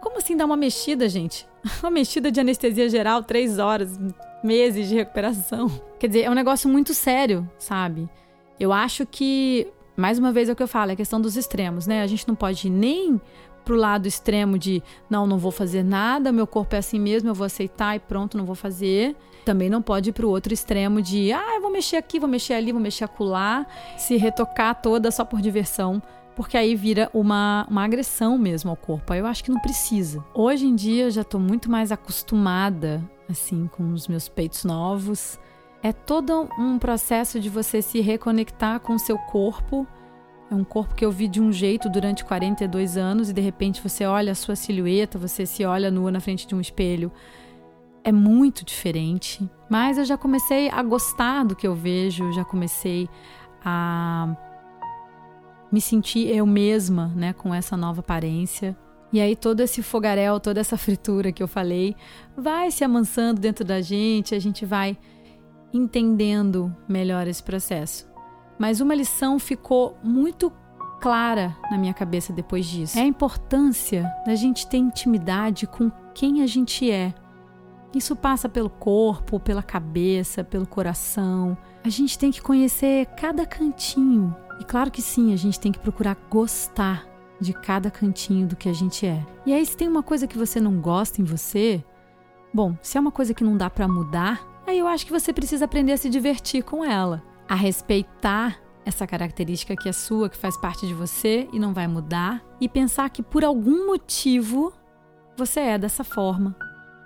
Como 0.00 0.16
assim 0.16 0.34
dar 0.34 0.46
uma 0.46 0.56
mexida, 0.56 1.06
gente? 1.06 1.46
Uma 1.82 1.90
mexida 1.90 2.30
de 2.30 2.40
anestesia 2.40 2.88
geral, 2.88 3.22
três 3.22 3.58
horas, 3.58 3.98
meses 4.42 4.88
de 4.88 4.94
recuperação. 4.94 5.68
Quer 5.98 6.06
dizer, 6.06 6.22
é 6.22 6.30
um 6.30 6.34
negócio 6.34 6.70
muito 6.70 6.94
sério, 6.94 7.46
sabe? 7.58 8.08
Eu 8.58 8.72
acho 8.72 9.04
que, 9.04 9.66
mais 9.96 10.18
uma 10.18 10.32
vez 10.32 10.48
é 10.48 10.52
o 10.52 10.56
que 10.56 10.62
eu 10.62 10.68
falo, 10.68 10.92
é 10.92 10.94
a 10.94 10.96
questão 10.96 11.20
dos 11.20 11.36
extremos, 11.36 11.86
né? 11.86 12.00
A 12.00 12.06
gente 12.06 12.26
não 12.26 12.36
pode 12.36 12.70
nem 12.70 13.20
pro 13.68 13.76
lado 13.76 14.08
extremo 14.08 14.58
de 14.58 14.82
não, 15.10 15.26
não 15.26 15.36
vou 15.36 15.50
fazer 15.50 15.82
nada, 15.82 16.32
meu 16.32 16.46
corpo 16.46 16.74
é 16.74 16.78
assim 16.78 16.98
mesmo, 16.98 17.28
eu 17.28 17.34
vou 17.34 17.44
aceitar 17.44 17.94
e 17.94 17.98
pronto, 17.98 18.38
não 18.38 18.46
vou 18.46 18.54
fazer. 18.54 19.14
Também 19.44 19.68
não 19.68 19.82
pode 19.82 20.08
ir 20.08 20.12
pro 20.14 20.30
outro 20.30 20.54
extremo 20.54 21.02
de 21.02 21.30
ah, 21.34 21.56
eu 21.56 21.60
vou 21.60 21.70
mexer 21.70 21.96
aqui, 21.96 22.18
vou 22.18 22.28
mexer 22.28 22.54
ali, 22.54 22.72
vou 22.72 22.80
mexer 22.80 23.04
acolá, 23.04 23.66
se 23.98 24.16
retocar 24.16 24.80
toda 24.80 25.10
só 25.10 25.22
por 25.22 25.42
diversão 25.42 26.02
porque 26.34 26.56
aí 26.56 26.76
vira 26.76 27.10
uma, 27.12 27.66
uma 27.68 27.84
agressão 27.84 28.38
mesmo 28.38 28.70
ao 28.70 28.76
corpo. 28.76 29.12
Aí 29.12 29.18
eu 29.18 29.26
acho 29.26 29.42
que 29.42 29.50
não 29.50 29.58
precisa. 29.58 30.24
Hoje 30.32 30.66
em 30.66 30.74
dia 30.76 31.06
eu 31.06 31.10
já 31.10 31.24
tô 31.24 31.36
muito 31.36 31.68
mais 31.68 31.90
acostumada, 31.90 33.02
assim, 33.28 33.68
com 33.72 33.92
os 33.92 34.06
meus 34.06 34.28
peitos 34.28 34.64
novos. 34.64 35.36
É 35.82 35.92
todo 35.92 36.48
um 36.56 36.78
processo 36.78 37.40
de 37.40 37.48
você 37.48 37.82
se 37.82 38.00
reconectar 38.00 38.78
com 38.78 38.94
o 38.94 38.98
seu 39.00 39.18
corpo 39.18 39.84
é 40.50 40.54
um 40.54 40.64
corpo 40.64 40.94
que 40.94 41.04
eu 41.04 41.10
vi 41.10 41.28
de 41.28 41.40
um 41.40 41.52
jeito 41.52 41.88
durante 41.90 42.24
42 42.24 42.96
anos 42.96 43.28
e 43.28 43.32
de 43.32 43.40
repente 43.40 43.82
você 43.82 44.06
olha 44.06 44.32
a 44.32 44.34
sua 44.34 44.56
silhueta, 44.56 45.18
você 45.18 45.44
se 45.44 45.64
olha 45.64 45.90
nua 45.90 46.10
na 46.10 46.20
frente 46.20 46.46
de 46.46 46.54
um 46.54 46.60
espelho. 46.60 47.12
É 48.02 48.10
muito 48.10 48.64
diferente. 48.64 49.48
Mas 49.68 49.98
eu 49.98 50.04
já 50.06 50.16
comecei 50.16 50.70
a 50.70 50.82
gostar 50.82 51.44
do 51.44 51.54
que 51.54 51.66
eu 51.66 51.74
vejo, 51.74 52.32
já 52.32 52.44
comecei 52.44 53.08
a 53.62 54.34
me 55.70 55.82
sentir 55.82 56.34
eu 56.34 56.46
mesma, 56.46 57.12
né, 57.14 57.34
com 57.34 57.54
essa 57.54 57.76
nova 57.76 58.00
aparência. 58.00 58.74
E 59.12 59.20
aí 59.20 59.36
todo 59.36 59.60
esse 59.60 59.82
fogaréu, 59.82 60.40
toda 60.40 60.60
essa 60.60 60.78
fritura 60.78 61.30
que 61.30 61.42
eu 61.42 61.48
falei, 61.48 61.94
vai 62.34 62.70
se 62.70 62.82
amansando 62.84 63.38
dentro 63.38 63.66
da 63.66 63.82
gente, 63.82 64.34
a 64.34 64.38
gente 64.38 64.64
vai 64.64 64.96
entendendo 65.74 66.74
melhor 66.88 67.26
esse 67.26 67.42
processo. 67.42 68.07
Mas 68.58 68.80
uma 68.80 68.94
lição 68.94 69.38
ficou 69.38 69.96
muito 70.02 70.52
clara 71.00 71.56
na 71.70 71.78
minha 71.78 71.94
cabeça 71.94 72.32
depois 72.32 72.66
disso. 72.66 72.98
É 72.98 73.02
a 73.02 73.06
importância 73.06 74.10
da 74.26 74.34
gente 74.34 74.66
ter 74.66 74.78
intimidade 74.78 75.66
com 75.66 75.90
quem 76.14 76.42
a 76.42 76.46
gente 76.46 76.90
é. 76.90 77.14
Isso 77.94 78.14
passa 78.14 78.48
pelo 78.48 78.68
corpo, 78.68 79.40
pela 79.40 79.62
cabeça, 79.62 80.44
pelo 80.44 80.66
coração. 80.66 81.56
A 81.84 81.88
gente 81.88 82.18
tem 82.18 82.30
que 82.30 82.42
conhecer 82.42 83.06
cada 83.16 83.46
cantinho. 83.46 84.34
E 84.60 84.64
claro 84.64 84.90
que 84.90 85.00
sim, 85.00 85.32
a 85.32 85.36
gente 85.36 85.58
tem 85.58 85.72
que 85.72 85.78
procurar 85.78 86.16
gostar 86.28 87.06
de 87.40 87.52
cada 87.52 87.90
cantinho 87.90 88.48
do 88.48 88.56
que 88.56 88.68
a 88.68 88.72
gente 88.72 89.06
é. 89.06 89.24
E 89.46 89.52
aí, 89.52 89.64
se 89.64 89.76
tem 89.76 89.86
uma 89.86 90.02
coisa 90.02 90.26
que 90.26 90.36
você 90.36 90.60
não 90.60 90.80
gosta 90.80 91.22
em 91.22 91.24
você, 91.24 91.82
bom, 92.52 92.76
se 92.82 92.98
é 92.98 93.00
uma 93.00 93.12
coisa 93.12 93.32
que 93.32 93.44
não 93.44 93.56
dá 93.56 93.70
para 93.70 93.86
mudar, 93.86 94.44
aí 94.66 94.78
eu 94.78 94.88
acho 94.88 95.06
que 95.06 95.12
você 95.12 95.32
precisa 95.32 95.64
aprender 95.64 95.92
a 95.92 95.96
se 95.96 96.10
divertir 96.10 96.64
com 96.64 96.84
ela 96.84 97.22
a 97.48 97.54
respeitar 97.54 98.60
essa 98.84 99.06
característica 99.06 99.76
que 99.76 99.88
é 99.88 99.92
sua, 99.92 100.28
que 100.28 100.36
faz 100.36 100.56
parte 100.56 100.86
de 100.86 100.94
você 100.94 101.48
e 101.52 101.58
não 101.58 101.74
vai 101.74 101.86
mudar, 101.86 102.42
e 102.60 102.68
pensar 102.68 103.08
que 103.10 103.22
por 103.22 103.44
algum 103.44 103.86
motivo 103.86 104.72
você 105.36 105.60
é 105.60 105.78
dessa 105.78 106.02
forma. 106.02 106.56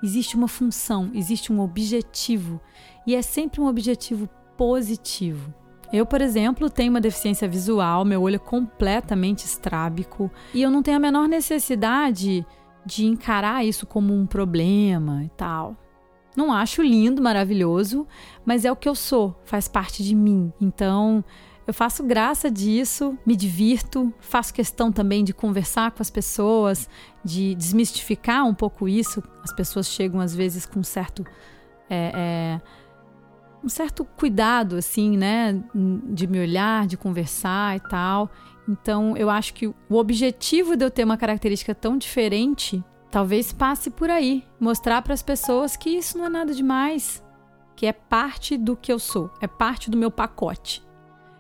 Existe 0.03 0.37
uma 0.37 0.49
função, 0.49 1.11
existe 1.15 1.53
um 1.53 1.61
objetivo, 1.61 2.61
e 3.07 3.15
é 3.15 3.23
sempre 3.23 3.61
um 3.61 3.67
objetivo 3.67 4.29
positivo. 4.57 5.53
Eu, 5.93 6.07
por 6.07 6.21
exemplo, 6.21 6.71
tenho 6.71 6.91
uma 6.91 7.01
deficiência 7.01 7.47
visual, 7.47 8.05
meu 8.05 8.23
olho 8.23 8.37
é 8.37 8.39
completamente 8.39 9.45
estrábico, 9.45 10.31
e 10.55 10.63
eu 10.63 10.71
não 10.71 10.83
tenho 10.83 10.97
a 10.97 11.01
menor 11.01 11.29
necessidade 11.29 12.47
de 12.85 13.05
encarar 13.05 13.65
isso 13.65 13.87
como 13.87 14.15
um 14.15 14.27
problema 14.27 15.23
e 15.23 15.29
tal. 15.31 15.77
Não 16.37 16.53
acho 16.53 16.83
lindo, 16.83 17.23
maravilhoso, 17.23 18.07
mas 18.45 18.65
é 18.65 18.73
o 18.73 18.77
que 18.77 18.89
eu 18.89 18.95
sou, 18.95 19.39
faz 19.45 19.69
parte 19.69 20.03
de 20.03 20.15
mim. 20.15 20.53
Então, 20.61 21.23
eu 21.67 21.73
faço 21.73 22.03
graça 22.03 22.51
disso, 22.51 23.17
me 23.25 23.37
divirto, 23.37 24.13
faço 24.19 24.53
questão 24.53 24.91
também 24.91 25.23
de 25.23 25.33
conversar 25.33 25.93
com 25.93 26.03
as 26.03 26.11
pessoas, 26.11 26.89
de 27.25 27.55
desmistificar 27.55 28.45
um 28.45 28.55
pouco 28.55 28.89
isso. 28.89 29.23
As 29.45 29.53
pessoas 29.53 29.89
chegam 29.89 30.21
às 30.21 30.35
vezes 30.35 30.67
com 30.67 30.81
um 30.81 30.85
certo. 30.85 31.25
É, 31.89 32.13
é, 32.15 32.61
um 33.63 33.69
certo 33.69 34.05
cuidado, 34.05 34.77
assim, 34.77 35.17
né? 35.17 35.63
De 36.09 36.27
me 36.27 36.41
olhar, 36.41 36.87
de 36.87 36.97
conversar 36.97 37.77
e 37.77 37.81
tal. 37.81 38.29
Então, 38.69 39.17
eu 39.17 39.31
acho 39.31 39.55
que 39.55 39.67
o 39.67 39.77
objetivo 39.91 40.77
de 40.77 40.85
eu 40.85 40.91
ter 40.91 41.05
uma 41.05 41.17
característica 41.17 41.75
tão 41.75 41.97
diferente 41.97 42.83
Talvez 43.13 43.53
passe 43.53 43.91
por 43.91 44.09
aí, 44.09 44.43
mostrar 44.59 45.03
para 45.03 45.13
as 45.13 45.23
pessoas 45.23 45.77
que 45.77 45.91
isso 45.91 46.17
não 46.17 46.25
é 46.25 46.29
nada 46.31 46.55
demais, 46.55 47.23
que 47.77 47.85
é 47.85 47.93
parte 47.93 48.57
do 48.57 48.75
que 48.75 48.91
eu 48.91 48.99
sou, 48.99 49.31
é 49.39 49.47
parte 49.47 49.91
do 49.91 49.99
meu 49.99 50.11
pacote. 50.11 50.83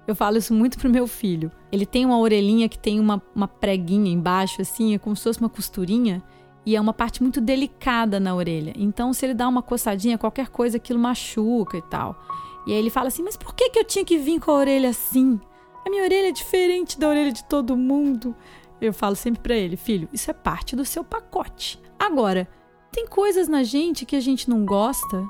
Eu 0.06 0.14
falo 0.14 0.36
isso 0.36 0.52
muito 0.52 0.78
pro 0.78 0.90
meu 0.90 1.06
filho. 1.06 1.50
Ele 1.72 1.86
tem 1.86 2.04
uma 2.04 2.18
orelhinha 2.18 2.68
que 2.68 2.78
tem 2.78 3.00
uma, 3.00 3.22
uma 3.34 3.48
preguinha 3.48 4.12
embaixo, 4.12 4.60
assim, 4.60 4.94
é 4.94 4.98
como 4.98 5.16
se 5.16 5.22
fosse 5.22 5.40
uma 5.40 5.48
costurinha, 5.48 6.22
e 6.66 6.76
é 6.76 6.80
uma 6.80 6.92
parte 6.92 7.22
muito 7.22 7.40
delicada 7.40 8.20
na 8.20 8.34
orelha. 8.34 8.74
Então, 8.76 9.10
se 9.14 9.24
ele 9.24 9.32
dá 9.32 9.48
uma 9.48 9.62
coçadinha, 9.62 10.18
qualquer 10.18 10.50
coisa, 10.50 10.76
aquilo 10.76 10.98
machuca 10.98 11.78
e 11.78 11.82
tal. 11.82 12.22
E 12.66 12.72
aí 12.72 12.78
ele 12.78 12.90
fala 12.90 13.08
assim: 13.08 13.22
Mas 13.22 13.36
por 13.36 13.54
que, 13.54 13.70
que 13.70 13.78
eu 13.78 13.84
tinha 13.84 14.04
que 14.04 14.18
vir 14.18 14.38
com 14.40 14.50
a 14.50 14.56
orelha 14.56 14.90
assim? 14.90 15.40
A 15.86 15.90
minha 15.90 16.04
orelha 16.04 16.28
é 16.28 16.32
diferente 16.32 17.00
da 17.00 17.08
orelha 17.08 17.32
de 17.32 17.44
todo 17.44 17.76
mundo. 17.78 18.36
Eu 18.82 18.92
falo 18.92 19.14
sempre 19.14 19.40
para 19.40 19.54
ele, 19.54 19.76
filho, 19.76 20.08
isso 20.12 20.28
é 20.28 20.34
parte 20.34 20.74
do 20.74 20.84
seu 20.84 21.04
pacote. 21.04 21.80
Agora, 21.96 22.48
tem 22.90 23.06
coisas 23.06 23.46
na 23.46 23.62
gente 23.62 24.04
que 24.04 24.16
a 24.16 24.20
gente 24.20 24.50
não 24.50 24.66
gosta 24.66 25.24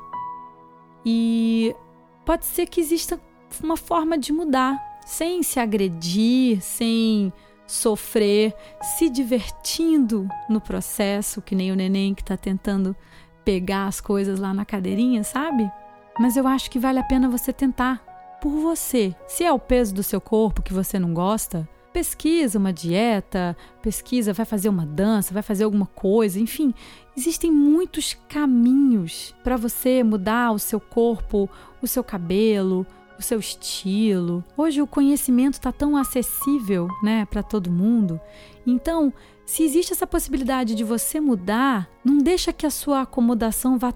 e 1.04 1.76
pode 2.24 2.46
ser 2.46 2.66
que 2.66 2.80
exista 2.80 3.20
uma 3.62 3.76
forma 3.76 4.16
de 4.16 4.32
mudar, 4.32 4.80
sem 5.04 5.42
se 5.42 5.60
agredir, 5.60 6.62
sem 6.62 7.30
sofrer, 7.66 8.54
se 8.96 9.10
divertindo 9.10 10.26
no 10.48 10.60
processo, 10.60 11.42
que 11.42 11.54
nem 11.54 11.70
o 11.70 11.76
neném 11.76 12.14
que 12.14 12.22
está 12.22 12.38
tentando 12.38 12.96
pegar 13.44 13.86
as 13.86 14.00
coisas 14.00 14.38
lá 14.38 14.54
na 14.54 14.64
cadeirinha, 14.64 15.22
sabe? 15.24 15.70
Mas 16.18 16.38
eu 16.38 16.46
acho 16.48 16.70
que 16.70 16.78
vale 16.78 16.98
a 16.98 17.04
pena 17.04 17.28
você 17.28 17.52
tentar 17.52 18.02
por 18.40 18.50
você. 18.50 19.14
Se 19.26 19.44
é 19.44 19.52
o 19.52 19.58
peso 19.58 19.94
do 19.94 20.02
seu 20.02 20.20
corpo 20.20 20.62
que 20.62 20.72
você 20.72 20.98
não 20.98 21.12
gosta, 21.12 21.68
pesquisa 21.92 22.58
uma 22.58 22.72
dieta, 22.72 23.56
pesquisa, 23.82 24.32
vai 24.32 24.46
fazer 24.46 24.68
uma 24.68 24.86
dança, 24.86 25.34
vai 25.34 25.42
fazer 25.42 25.64
alguma 25.64 25.86
coisa, 25.86 26.40
enfim, 26.40 26.74
existem 27.16 27.52
muitos 27.52 28.16
caminhos 28.28 29.34
para 29.44 29.56
você 29.56 30.02
mudar 30.02 30.52
o 30.52 30.58
seu 30.58 30.80
corpo, 30.80 31.48
o 31.80 31.86
seu 31.86 32.02
cabelo, 32.02 32.86
o 33.18 33.22
seu 33.22 33.38
estilo. 33.38 34.44
Hoje 34.56 34.80
o 34.82 34.86
conhecimento 34.86 35.54
está 35.54 35.70
tão 35.70 35.96
acessível, 35.96 36.88
né, 37.02 37.26
para 37.26 37.42
todo 37.42 37.70
mundo. 37.70 38.20
Então, 38.66 39.12
se 39.44 39.62
existe 39.62 39.92
essa 39.92 40.06
possibilidade 40.06 40.74
de 40.74 40.84
você 40.84 41.20
mudar, 41.20 41.88
não 42.04 42.18
deixa 42.18 42.52
que 42.52 42.66
a 42.66 42.70
sua 42.70 43.02
acomodação 43.02 43.78
vá 43.78 43.92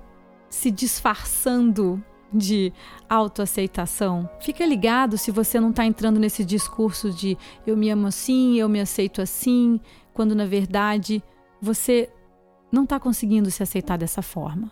se 0.48 0.70
disfarçando 0.70 2.02
de 2.32 2.72
autoaceitação. 3.08 4.28
Fica 4.40 4.64
ligado 4.64 5.16
se 5.16 5.30
você 5.30 5.60
não 5.60 5.70
está 5.70 5.84
entrando 5.84 6.18
nesse 6.18 6.44
discurso 6.44 7.10
de 7.10 7.36
eu 7.66 7.76
me 7.76 7.90
amo 7.90 8.06
assim, 8.06 8.56
eu 8.56 8.68
me 8.68 8.80
aceito 8.80 9.22
assim, 9.22 9.80
quando 10.12 10.34
na 10.34 10.44
verdade 10.44 11.22
você 11.60 12.10
não 12.70 12.84
está 12.84 12.98
conseguindo 12.98 13.50
se 13.50 13.62
aceitar 13.62 13.96
dessa 13.96 14.22
forma. 14.22 14.70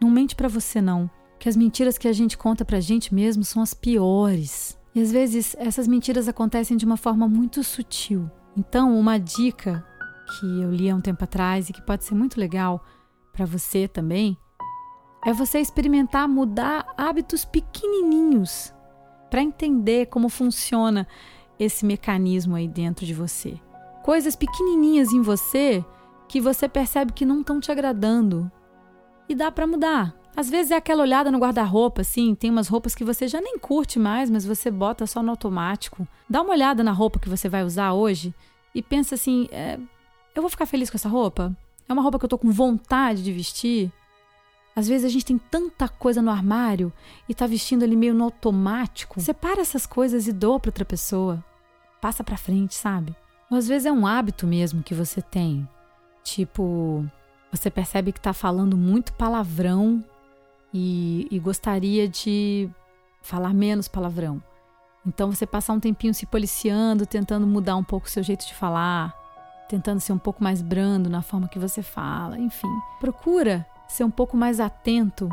Não 0.00 0.10
mente 0.10 0.34
para 0.34 0.48
você 0.48 0.80
não, 0.80 1.10
que 1.38 1.48
as 1.48 1.56
mentiras 1.56 1.98
que 1.98 2.08
a 2.08 2.12
gente 2.12 2.38
conta 2.38 2.64
pra 2.64 2.80
gente 2.80 3.14
mesmo 3.14 3.44
são 3.44 3.62
as 3.62 3.74
piores. 3.74 4.78
E 4.94 5.00
às 5.00 5.12
vezes 5.12 5.54
essas 5.58 5.86
mentiras 5.86 6.28
acontecem 6.28 6.76
de 6.76 6.84
uma 6.84 6.96
forma 6.96 7.28
muito 7.28 7.62
sutil. 7.62 8.30
Então, 8.56 8.98
uma 8.98 9.18
dica 9.18 9.86
que 10.26 10.60
eu 10.60 10.70
li 10.70 10.90
há 10.90 10.94
um 10.94 11.00
tempo 11.00 11.22
atrás 11.22 11.68
e 11.68 11.72
que 11.72 11.82
pode 11.82 12.04
ser 12.04 12.14
muito 12.14 12.40
legal 12.40 12.84
para 13.32 13.46
você 13.46 13.86
também 13.86 14.36
é 15.28 15.32
você 15.32 15.58
experimentar 15.58 16.26
mudar 16.26 16.86
hábitos 16.96 17.44
pequenininhos 17.44 18.72
para 19.28 19.42
entender 19.42 20.06
como 20.06 20.30
funciona 20.30 21.06
esse 21.58 21.84
mecanismo 21.84 22.56
aí 22.56 22.66
dentro 22.66 23.04
de 23.04 23.12
você. 23.12 23.60
Coisas 24.02 24.34
pequenininhas 24.34 25.12
em 25.12 25.20
você 25.20 25.84
que 26.26 26.40
você 26.40 26.66
percebe 26.66 27.12
que 27.12 27.26
não 27.26 27.42
estão 27.42 27.60
te 27.60 27.70
agradando 27.70 28.50
e 29.28 29.34
dá 29.34 29.52
para 29.52 29.66
mudar. 29.66 30.14
Às 30.34 30.48
vezes 30.48 30.70
é 30.70 30.76
aquela 30.76 31.02
olhada 31.02 31.30
no 31.30 31.38
guarda-roupa, 31.38 32.00
assim, 32.00 32.34
tem 32.34 32.50
umas 32.50 32.68
roupas 32.68 32.94
que 32.94 33.04
você 33.04 33.28
já 33.28 33.38
nem 33.38 33.58
curte 33.58 33.98
mais, 33.98 34.30
mas 34.30 34.46
você 34.46 34.70
bota 34.70 35.06
só 35.06 35.22
no 35.22 35.28
automático. 35.28 36.08
Dá 36.26 36.40
uma 36.40 36.54
olhada 36.54 36.82
na 36.82 36.92
roupa 36.92 37.18
que 37.18 37.28
você 37.28 37.50
vai 37.50 37.62
usar 37.62 37.92
hoje 37.92 38.34
e 38.74 38.82
pensa 38.82 39.14
assim: 39.14 39.46
é, 39.52 39.78
eu 40.34 40.40
vou 40.40 40.48
ficar 40.48 40.64
feliz 40.64 40.88
com 40.88 40.96
essa 40.96 41.08
roupa? 41.10 41.54
É 41.86 41.92
uma 41.92 42.00
roupa 42.00 42.18
que 42.18 42.24
eu 42.24 42.30
tô 42.30 42.38
com 42.38 42.50
vontade 42.50 43.22
de 43.22 43.30
vestir? 43.30 43.92
Às 44.78 44.86
vezes 44.86 45.04
a 45.04 45.08
gente 45.08 45.24
tem 45.24 45.38
tanta 45.38 45.88
coisa 45.88 46.22
no 46.22 46.30
armário 46.30 46.92
e 47.28 47.34
tá 47.34 47.48
vestindo 47.48 47.82
ali 47.82 47.96
meio 47.96 48.14
no 48.14 48.22
automático. 48.22 49.20
Separa 49.20 49.60
essas 49.60 49.84
coisas 49.86 50.28
e 50.28 50.32
doa 50.32 50.60
para 50.60 50.68
outra 50.68 50.84
pessoa. 50.84 51.44
Passa 52.00 52.22
para 52.22 52.36
frente, 52.36 52.76
sabe? 52.76 53.12
Ou 53.50 53.58
às 53.58 53.66
vezes 53.66 53.86
é 53.86 53.90
um 53.90 54.06
hábito 54.06 54.46
mesmo 54.46 54.80
que 54.80 54.94
você 54.94 55.20
tem. 55.20 55.68
Tipo, 56.22 57.04
você 57.50 57.68
percebe 57.72 58.12
que 58.12 58.20
tá 58.20 58.32
falando 58.32 58.76
muito 58.76 59.12
palavrão 59.14 60.04
e, 60.72 61.26
e 61.28 61.40
gostaria 61.40 62.08
de 62.08 62.70
falar 63.20 63.52
menos 63.52 63.88
palavrão. 63.88 64.40
Então 65.04 65.32
você 65.32 65.44
passar 65.44 65.72
um 65.72 65.80
tempinho 65.80 66.14
se 66.14 66.24
policiando, 66.24 67.04
tentando 67.04 67.48
mudar 67.48 67.74
um 67.74 67.82
pouco 67.82 68.06
o 68.06 68.10
seu 68.10 68.22
jeito 68.22 68.46
de 68.46 68.54
falar, 68.54 69.12
tentando 69.68 69.98
ser 69.98 70.12
um 70.12 70.18
pouco 70.18 70.40
mais 70.40 70.62
brando 70.62 71.10
na 71.10 71.20
forma 71.20 71.48
que 71.48 71.58
você 71.58 71.82
fala, 71.82 72.38
enfim. 72.38 72.70
Procura 73.00 73.66
ser 73.88 74.04
um 74.04 74.10
pouco 74.10 74.36
mais 74.36 74.60
atento 74.60 75.28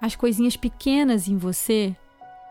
às 0.00 0.16
coisinhas 0.16 0.56
pequenas 0.56 1.28
em 1.28 1.36
você 1.36 1.96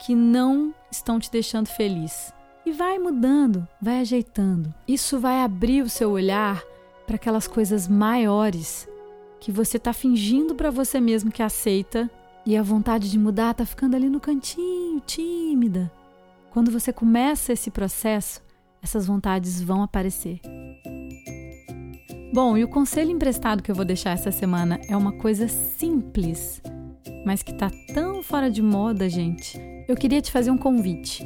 que 0.03 0.15
não 0.15 0.73
estão 0.91 1.19
te 1.19 1.31
deixando 1.31 1.67
feliz. 1.67 2.33
E 2.65 2.71
vai 2.71 2.97
mudando, 2.97 3.67
vai 3.79 3.99
ajeitando. 3.99 4.73
Isso 4.87 5.19
vai 5.19 5.41
abrir 5.41 5.83
o 5.83 5.89
seu 5.89 6.09
olhar 6.09 6.63
para 7.05 7.15
aquelas 7.15 7.47
coisas 7.47 7.87
maiores 7.87 8.87
que 9.39 9.51
você 9.51 9.77
está 9.77 9.93
fingindo 9.93 10.55
para 10.55 10.71
você 10.71 10.99
mesmo 10.99 11.31
que 11.31 11.43
aceita 11.43 12.09
e 12.45 12.57
a 12.57 12.63
vontade 12.63 13.11
de 13.11 13.19
mudar 13.19 13.51
está 13.51 13.65
ficando 13.65 13.95
ali 13.95 14.09
no 14.09 14.19
cantinho, 14.19 14.99
tímida. 15.01 15.91
Quando 16.51 16.71
você 16.71 16.91
começa 16.91 17.53
esse 17.53 17.69
processo, 17.69 18.41
essas 18.81 19.05
vontades 19.05 19.61
vão 19.61 19.83
aparecer. 19.83 20.39
Bom, 22.35 22.57
e 22.57 22.65
o 22.65 22.67
conselho 22.67 23.11
emprestado 23.11 23.63
que 23.63 23.71
eu 23.71 23.75
vou 23.75 23.85
deixar 23.85 24.09
essa 24.09 24.29
semana 24.29 24.77
é 24.89 24.97
uma 24.97 25.13
coisa 25.13 25.47
simples, 25.47 26.61
mas 27.25 27.41
que 27.41 27.53
tá 27.53 27.71
tão 27.93 28.21
fora 28.21 28.51
de 28.51 28.61
moda, 28.61 29.07
gente. 29.07 29.57
Eu 29.87 29.95
queria 29.95 30.21
te 30.21 30.33
fazer 30.33 30.51
um 30.51 30.57
convite 30.57 31.25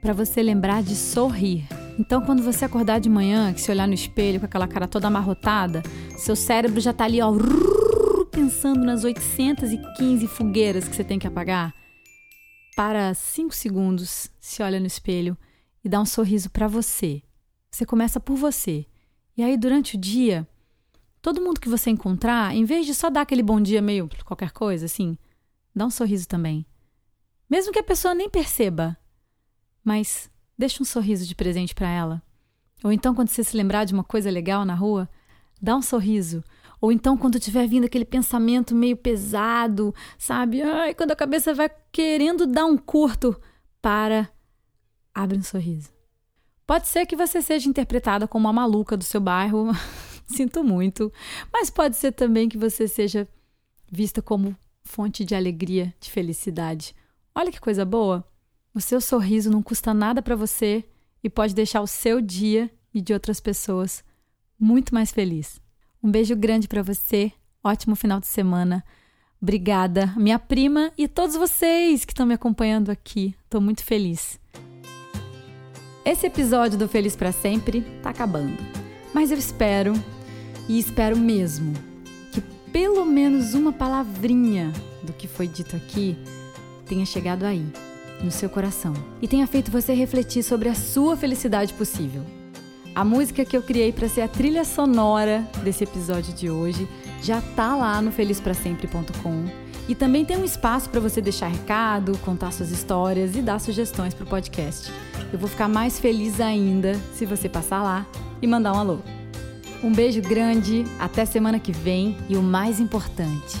para 0.00 0.12
você 0.12 0.40
lembrar 0.40 0.80
de 0.80 0.94
sorrir. 0.94 1.66
Então, 1.98 2.22
quando 2.22 2.40
você 2.40 2.64
acordar 2.64 3.00
de 3.00 3.08
manhã, 3.08 3.52
que 3.52 3.60
se 3.60 3.68
olhar 3.68 3.88
no 3.88 3.94
espelho 3.94 4.38
com 4.38 4.46
aquela 4.46 4.68
cara 4.68 4.86
toda 4.86 5.08
amarrotada, 5.08 5.82
seu 6.16 6.36
cérebro 6.36 6.80
já 6.80 6.92
tá 6.92 7.02
ali, 7.02 7.20
ó, 7.20 7.32
pensando 8.30 8.84
nas 8.84 9.02
815 9.02 10.24
fogueiras 10.28 10.86
que 10.86 10.94
você 10.94 11.02
tem 11.02 11.18
que 11.18 11.26
apagar. 11.26 11.74
Para 12.76 13.12
5 13.12 13.52
segundos, 13.52 14.30
se 14.38 14.62
olha 14.62 14.78
no 14.78 14.86
espelho 14.86 15.36
e 15.84 15.88
dá 15.88 16.00
um 16.00 16.06
sorriso 16.06 16.48
para 16.48 16.68
você. 16.68 17.24
Você 17.72 17.84
começa 17.84 18.20
por 18.20 18.36
você. 18.36 18.86
E 19.38 19.42
aí, 19.44 19.56
durante 19.56 19.94
o 19.94 20.00
dia, 20.00 20.44
todo 21.22 21.40
mundo 21.40 21.60
que 21.60 21.68
você 21.68 21.90
encontrar, 21.90 22.52
em 22.56 22.64
vez 22.64 22.84
de 22.84 22.92
só 22.92 23.08
dar 23.08 23.20
aquele 23.20 23.40
bom 23.40 23.60
dia 23.60 23.80
meio 23.80 24.10
qualquer 24.24 24.50
coisa, 24.50 24.86
assim, 24.86 25.16
dá 25.72 25.86
um 25.86 25.90
sorriso 25.90 26.26
também. 26.26 26.66
Mesmo 27.48 27.72
que 27.72 27.78
a 27.78 27.84
pessoa 27.84 28.16
nem 28.16 28.28
perceba, 28.28 28.98
mas 29.84 30.28
deixa 30.58 30.82
um 30.82 30.84
sorriso 30.84 31.24
de 31.24 31.36
presente 31.36 31.72
para 31.72 31.88
ela. 31.88 32.20
Ou 32.82 32.90
então, 32.90 33.14
quando 33.14 33.28
você 33.28 33.44
se 33.44 33.56
lembrar 33.56 33.84
de 33.84 33.94
uma 33.94 34.02
coisa 34.02 34.28
legal 34.28 34.64
na 34.64 34.74
rua, 34.74 35.08
dá 35.62 35.76
um 35.76 35.82
sorriso. 35.82 36.42
Ou 36.80 36.90
então, 36.90 37.16
quando 37.16 37.38
tiver 37.38 37.68
vindo 37.68 37.84
aquele 37.84 38.04
pensamento 38.04 38.74
meio 38.74 38.96
pesado, 38.96 39.94
sabe? 40.18 40.62
Ai, 40.62 40.94
quando 40.94 41.12
a 41.12 41.16
cabeça 41.16 41.54
vai 41.54 41.70
querendo 41.92 42.44
dar 42.44 42.66
um 42.66 42.76
curto, 42.76 43.40
para, 43.80 44.28
abre 45.14 45.38
um 45.38 45.42
sorriso. 45.44 45.97
Pode 46.68 46.86
ser 46.86 47.06
que 47.06 47.16
você 47.16 47.40
seja 47.40 47.66
interpretada 47.66 48.28
como 48.28 48.46
a 48.46 48.52
maluca 48.52 48.94
do 48.94 49.02
seu 49.02 49.22
bairro, 49.22 49.68
sinto 50.28 50.62
muito, 50.62 51.10
mas 51.50 51.70
pode 51.70 51.96
ser 51.96 52.12
também 52.12 52.46
que 52.46 52.58
você 52.58 52.86
seja 52.86 53.26
vista 53.90 54.20
como 54.20 54.54
fonte 54.82 55.24
de 55.24 55.34
alegria, 55.34 55.94
de 55.98 56.10
felicidade. 56.10 56.94
Olha 57.34 57.50
que 57.50 57.58
coisa 57.58 57.86
boa! 57.86 58.22
O 58.74 58.82
seu 58.82 59.00
sorriso 59.00 59.50
não 59.50 59.62
custa 59.62 59.94
nada 59.94 60.20
para 60.20 60.36
você 60.36 60.84
e 61.24 61.30
pode 61.30 61.54
deixar 61.54 61.80
o 61.80 61.86
seu 61.86 62.20
dia 62.20 62.70
e 62.92 63.00
de 63.00 63.14
outras 63.14 63.40
pessoas 63.40 64.04
muito 64.60 64.92
mais 64.92 65.10
feliz. 65.10 65.58
Um 66.02 66.10
beijo 66.10 66.36
grande 66.36 66.68
para 66.68 66.82
você, 66.82 67.32
ótimo 67.64 67.96
final 67.96 68.20
de 68.20 68.26
semana. 68.26 68.84
Obrigada, 69.40 70.12
minha 70.18 70.38
prima 70.38 70.92
e 70.98 71.08
todos 71.08 71.34
vocês 71.34 72.04
que 72.04 72.12
estão 72.12 72.26
me 72.26 72.34
acompanhando 72.34 72.90
aqui. 72.90 73.34
Estou 73.46 73.58
muito 73.58 73.82
feliz. 73.82 74.38
Esse 76.08 76.26
episódio 76.26 76.78
do 76.78 76.88
Feliz 76.88 77.14
para 77.14 77.32
Sempre 77.32 77.82
tá 78.02 78.08
acabando. 78.08 78.56
Mas 79.12 79.30
eu 79.30 79.36
espero, 79.36 79.92
e 80.66 80.78
espero 80.78 81.18
mesmo, 81.18 81.74
que 82.32 82.40
pelo 82.72 83.04
menos 83.04 83.52
uma 83.52 83.74
palavrinha 83.74 84.72
do 85.02 85.12
que 85.12 85.28
foi 85.28 85.46
dito 85.46 85.76
aqui 85.76 86.16
tenha 86.86 87.04
chegado 87.04 87.44
aí, 87.44 87.62
no 88.24 88.30
seu 88.30 88.48
coração, 88.48 88.94
e 89.20 89.28
tenha 89.28 89.46
feito 89.46 89.70
você 89.70 89.92
refletir 89.92 90.42
sobre 90.42 90.70
a 90.70 90.74
sua 90.74 91.14
felicidade 91.14 91.74
possível. 91.74 92.24
A 92.94 93.04
música 93.04 93.44
que 93.44 93.54
eu 93.54 93.62
criei 93.62 93.92
para 93.92 94.08
ser 94.08 94.22
a 94.22 94.28
trilha 94.28 94.64
sonora 94.64 95.46
desse 95.62 95.84
episódio 95.84 96.32
de 96.32 96.48
hoje 96.48 96.88
já 97.22 97.42
tá 97.54 97.76
lá 97.76 98.00
no 98.00 98.10
felizprasempre.com 98.10 99.44
e 99.86 99.94
também 99.94 100.24
tem 100.24 100.38
um 100.38 100.44
espaço 100.44 100.88
para 100.88 101.00
você 101.00 101.20
deixar 101.20 101.48
recado, 101.48 102.16
contar 102.24 102.50
suas 102.50 102.70
histórias 102.70 103.36
e 103.36 103.42
dar 103.42 103.58
sugestões 103.58 104.14
para 104.14 104.24
o 104.24 104.26
podcast. 104.26 104.90
Eu 105.32 105.38
vou 105.38 105.48
ficar 105.48 105.68
mais 105.68 106.00
feliz 106.00 106.40
ainda 106.40 106.94
se 107.14 107.26
você 107.26 107.48
passar 107.48 107.82
lá 107.82 108.06
e 108.40 108.46
mandar 108.46 108.72
um 108.72 108.78
alô. 108.78 108.98
Um 109.82 109.92
beijo 109.92 110.20
grande, 110.22 110.84
até 110.98 111.24
semana 111.24 111.60
que 111.60 111.70
vem 111.70 112.16
e 112.28 112.36
o 112.36 112.42
mais 112.42 112.80
importante, 112.80 113.56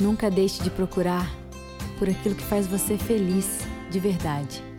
nunca 0.00 0.30
deixe 0.30 0.62
de 0.62 0.70
procurar 0.70 1.30
por 1.98 2.08
aquilo 2.08 2.34
que 2.34 2.42
faz 2.42 2.66
você 2.66 2.98
feliz 2.98 3.60
de 3.90 3.98
verdade. 4.00 4.73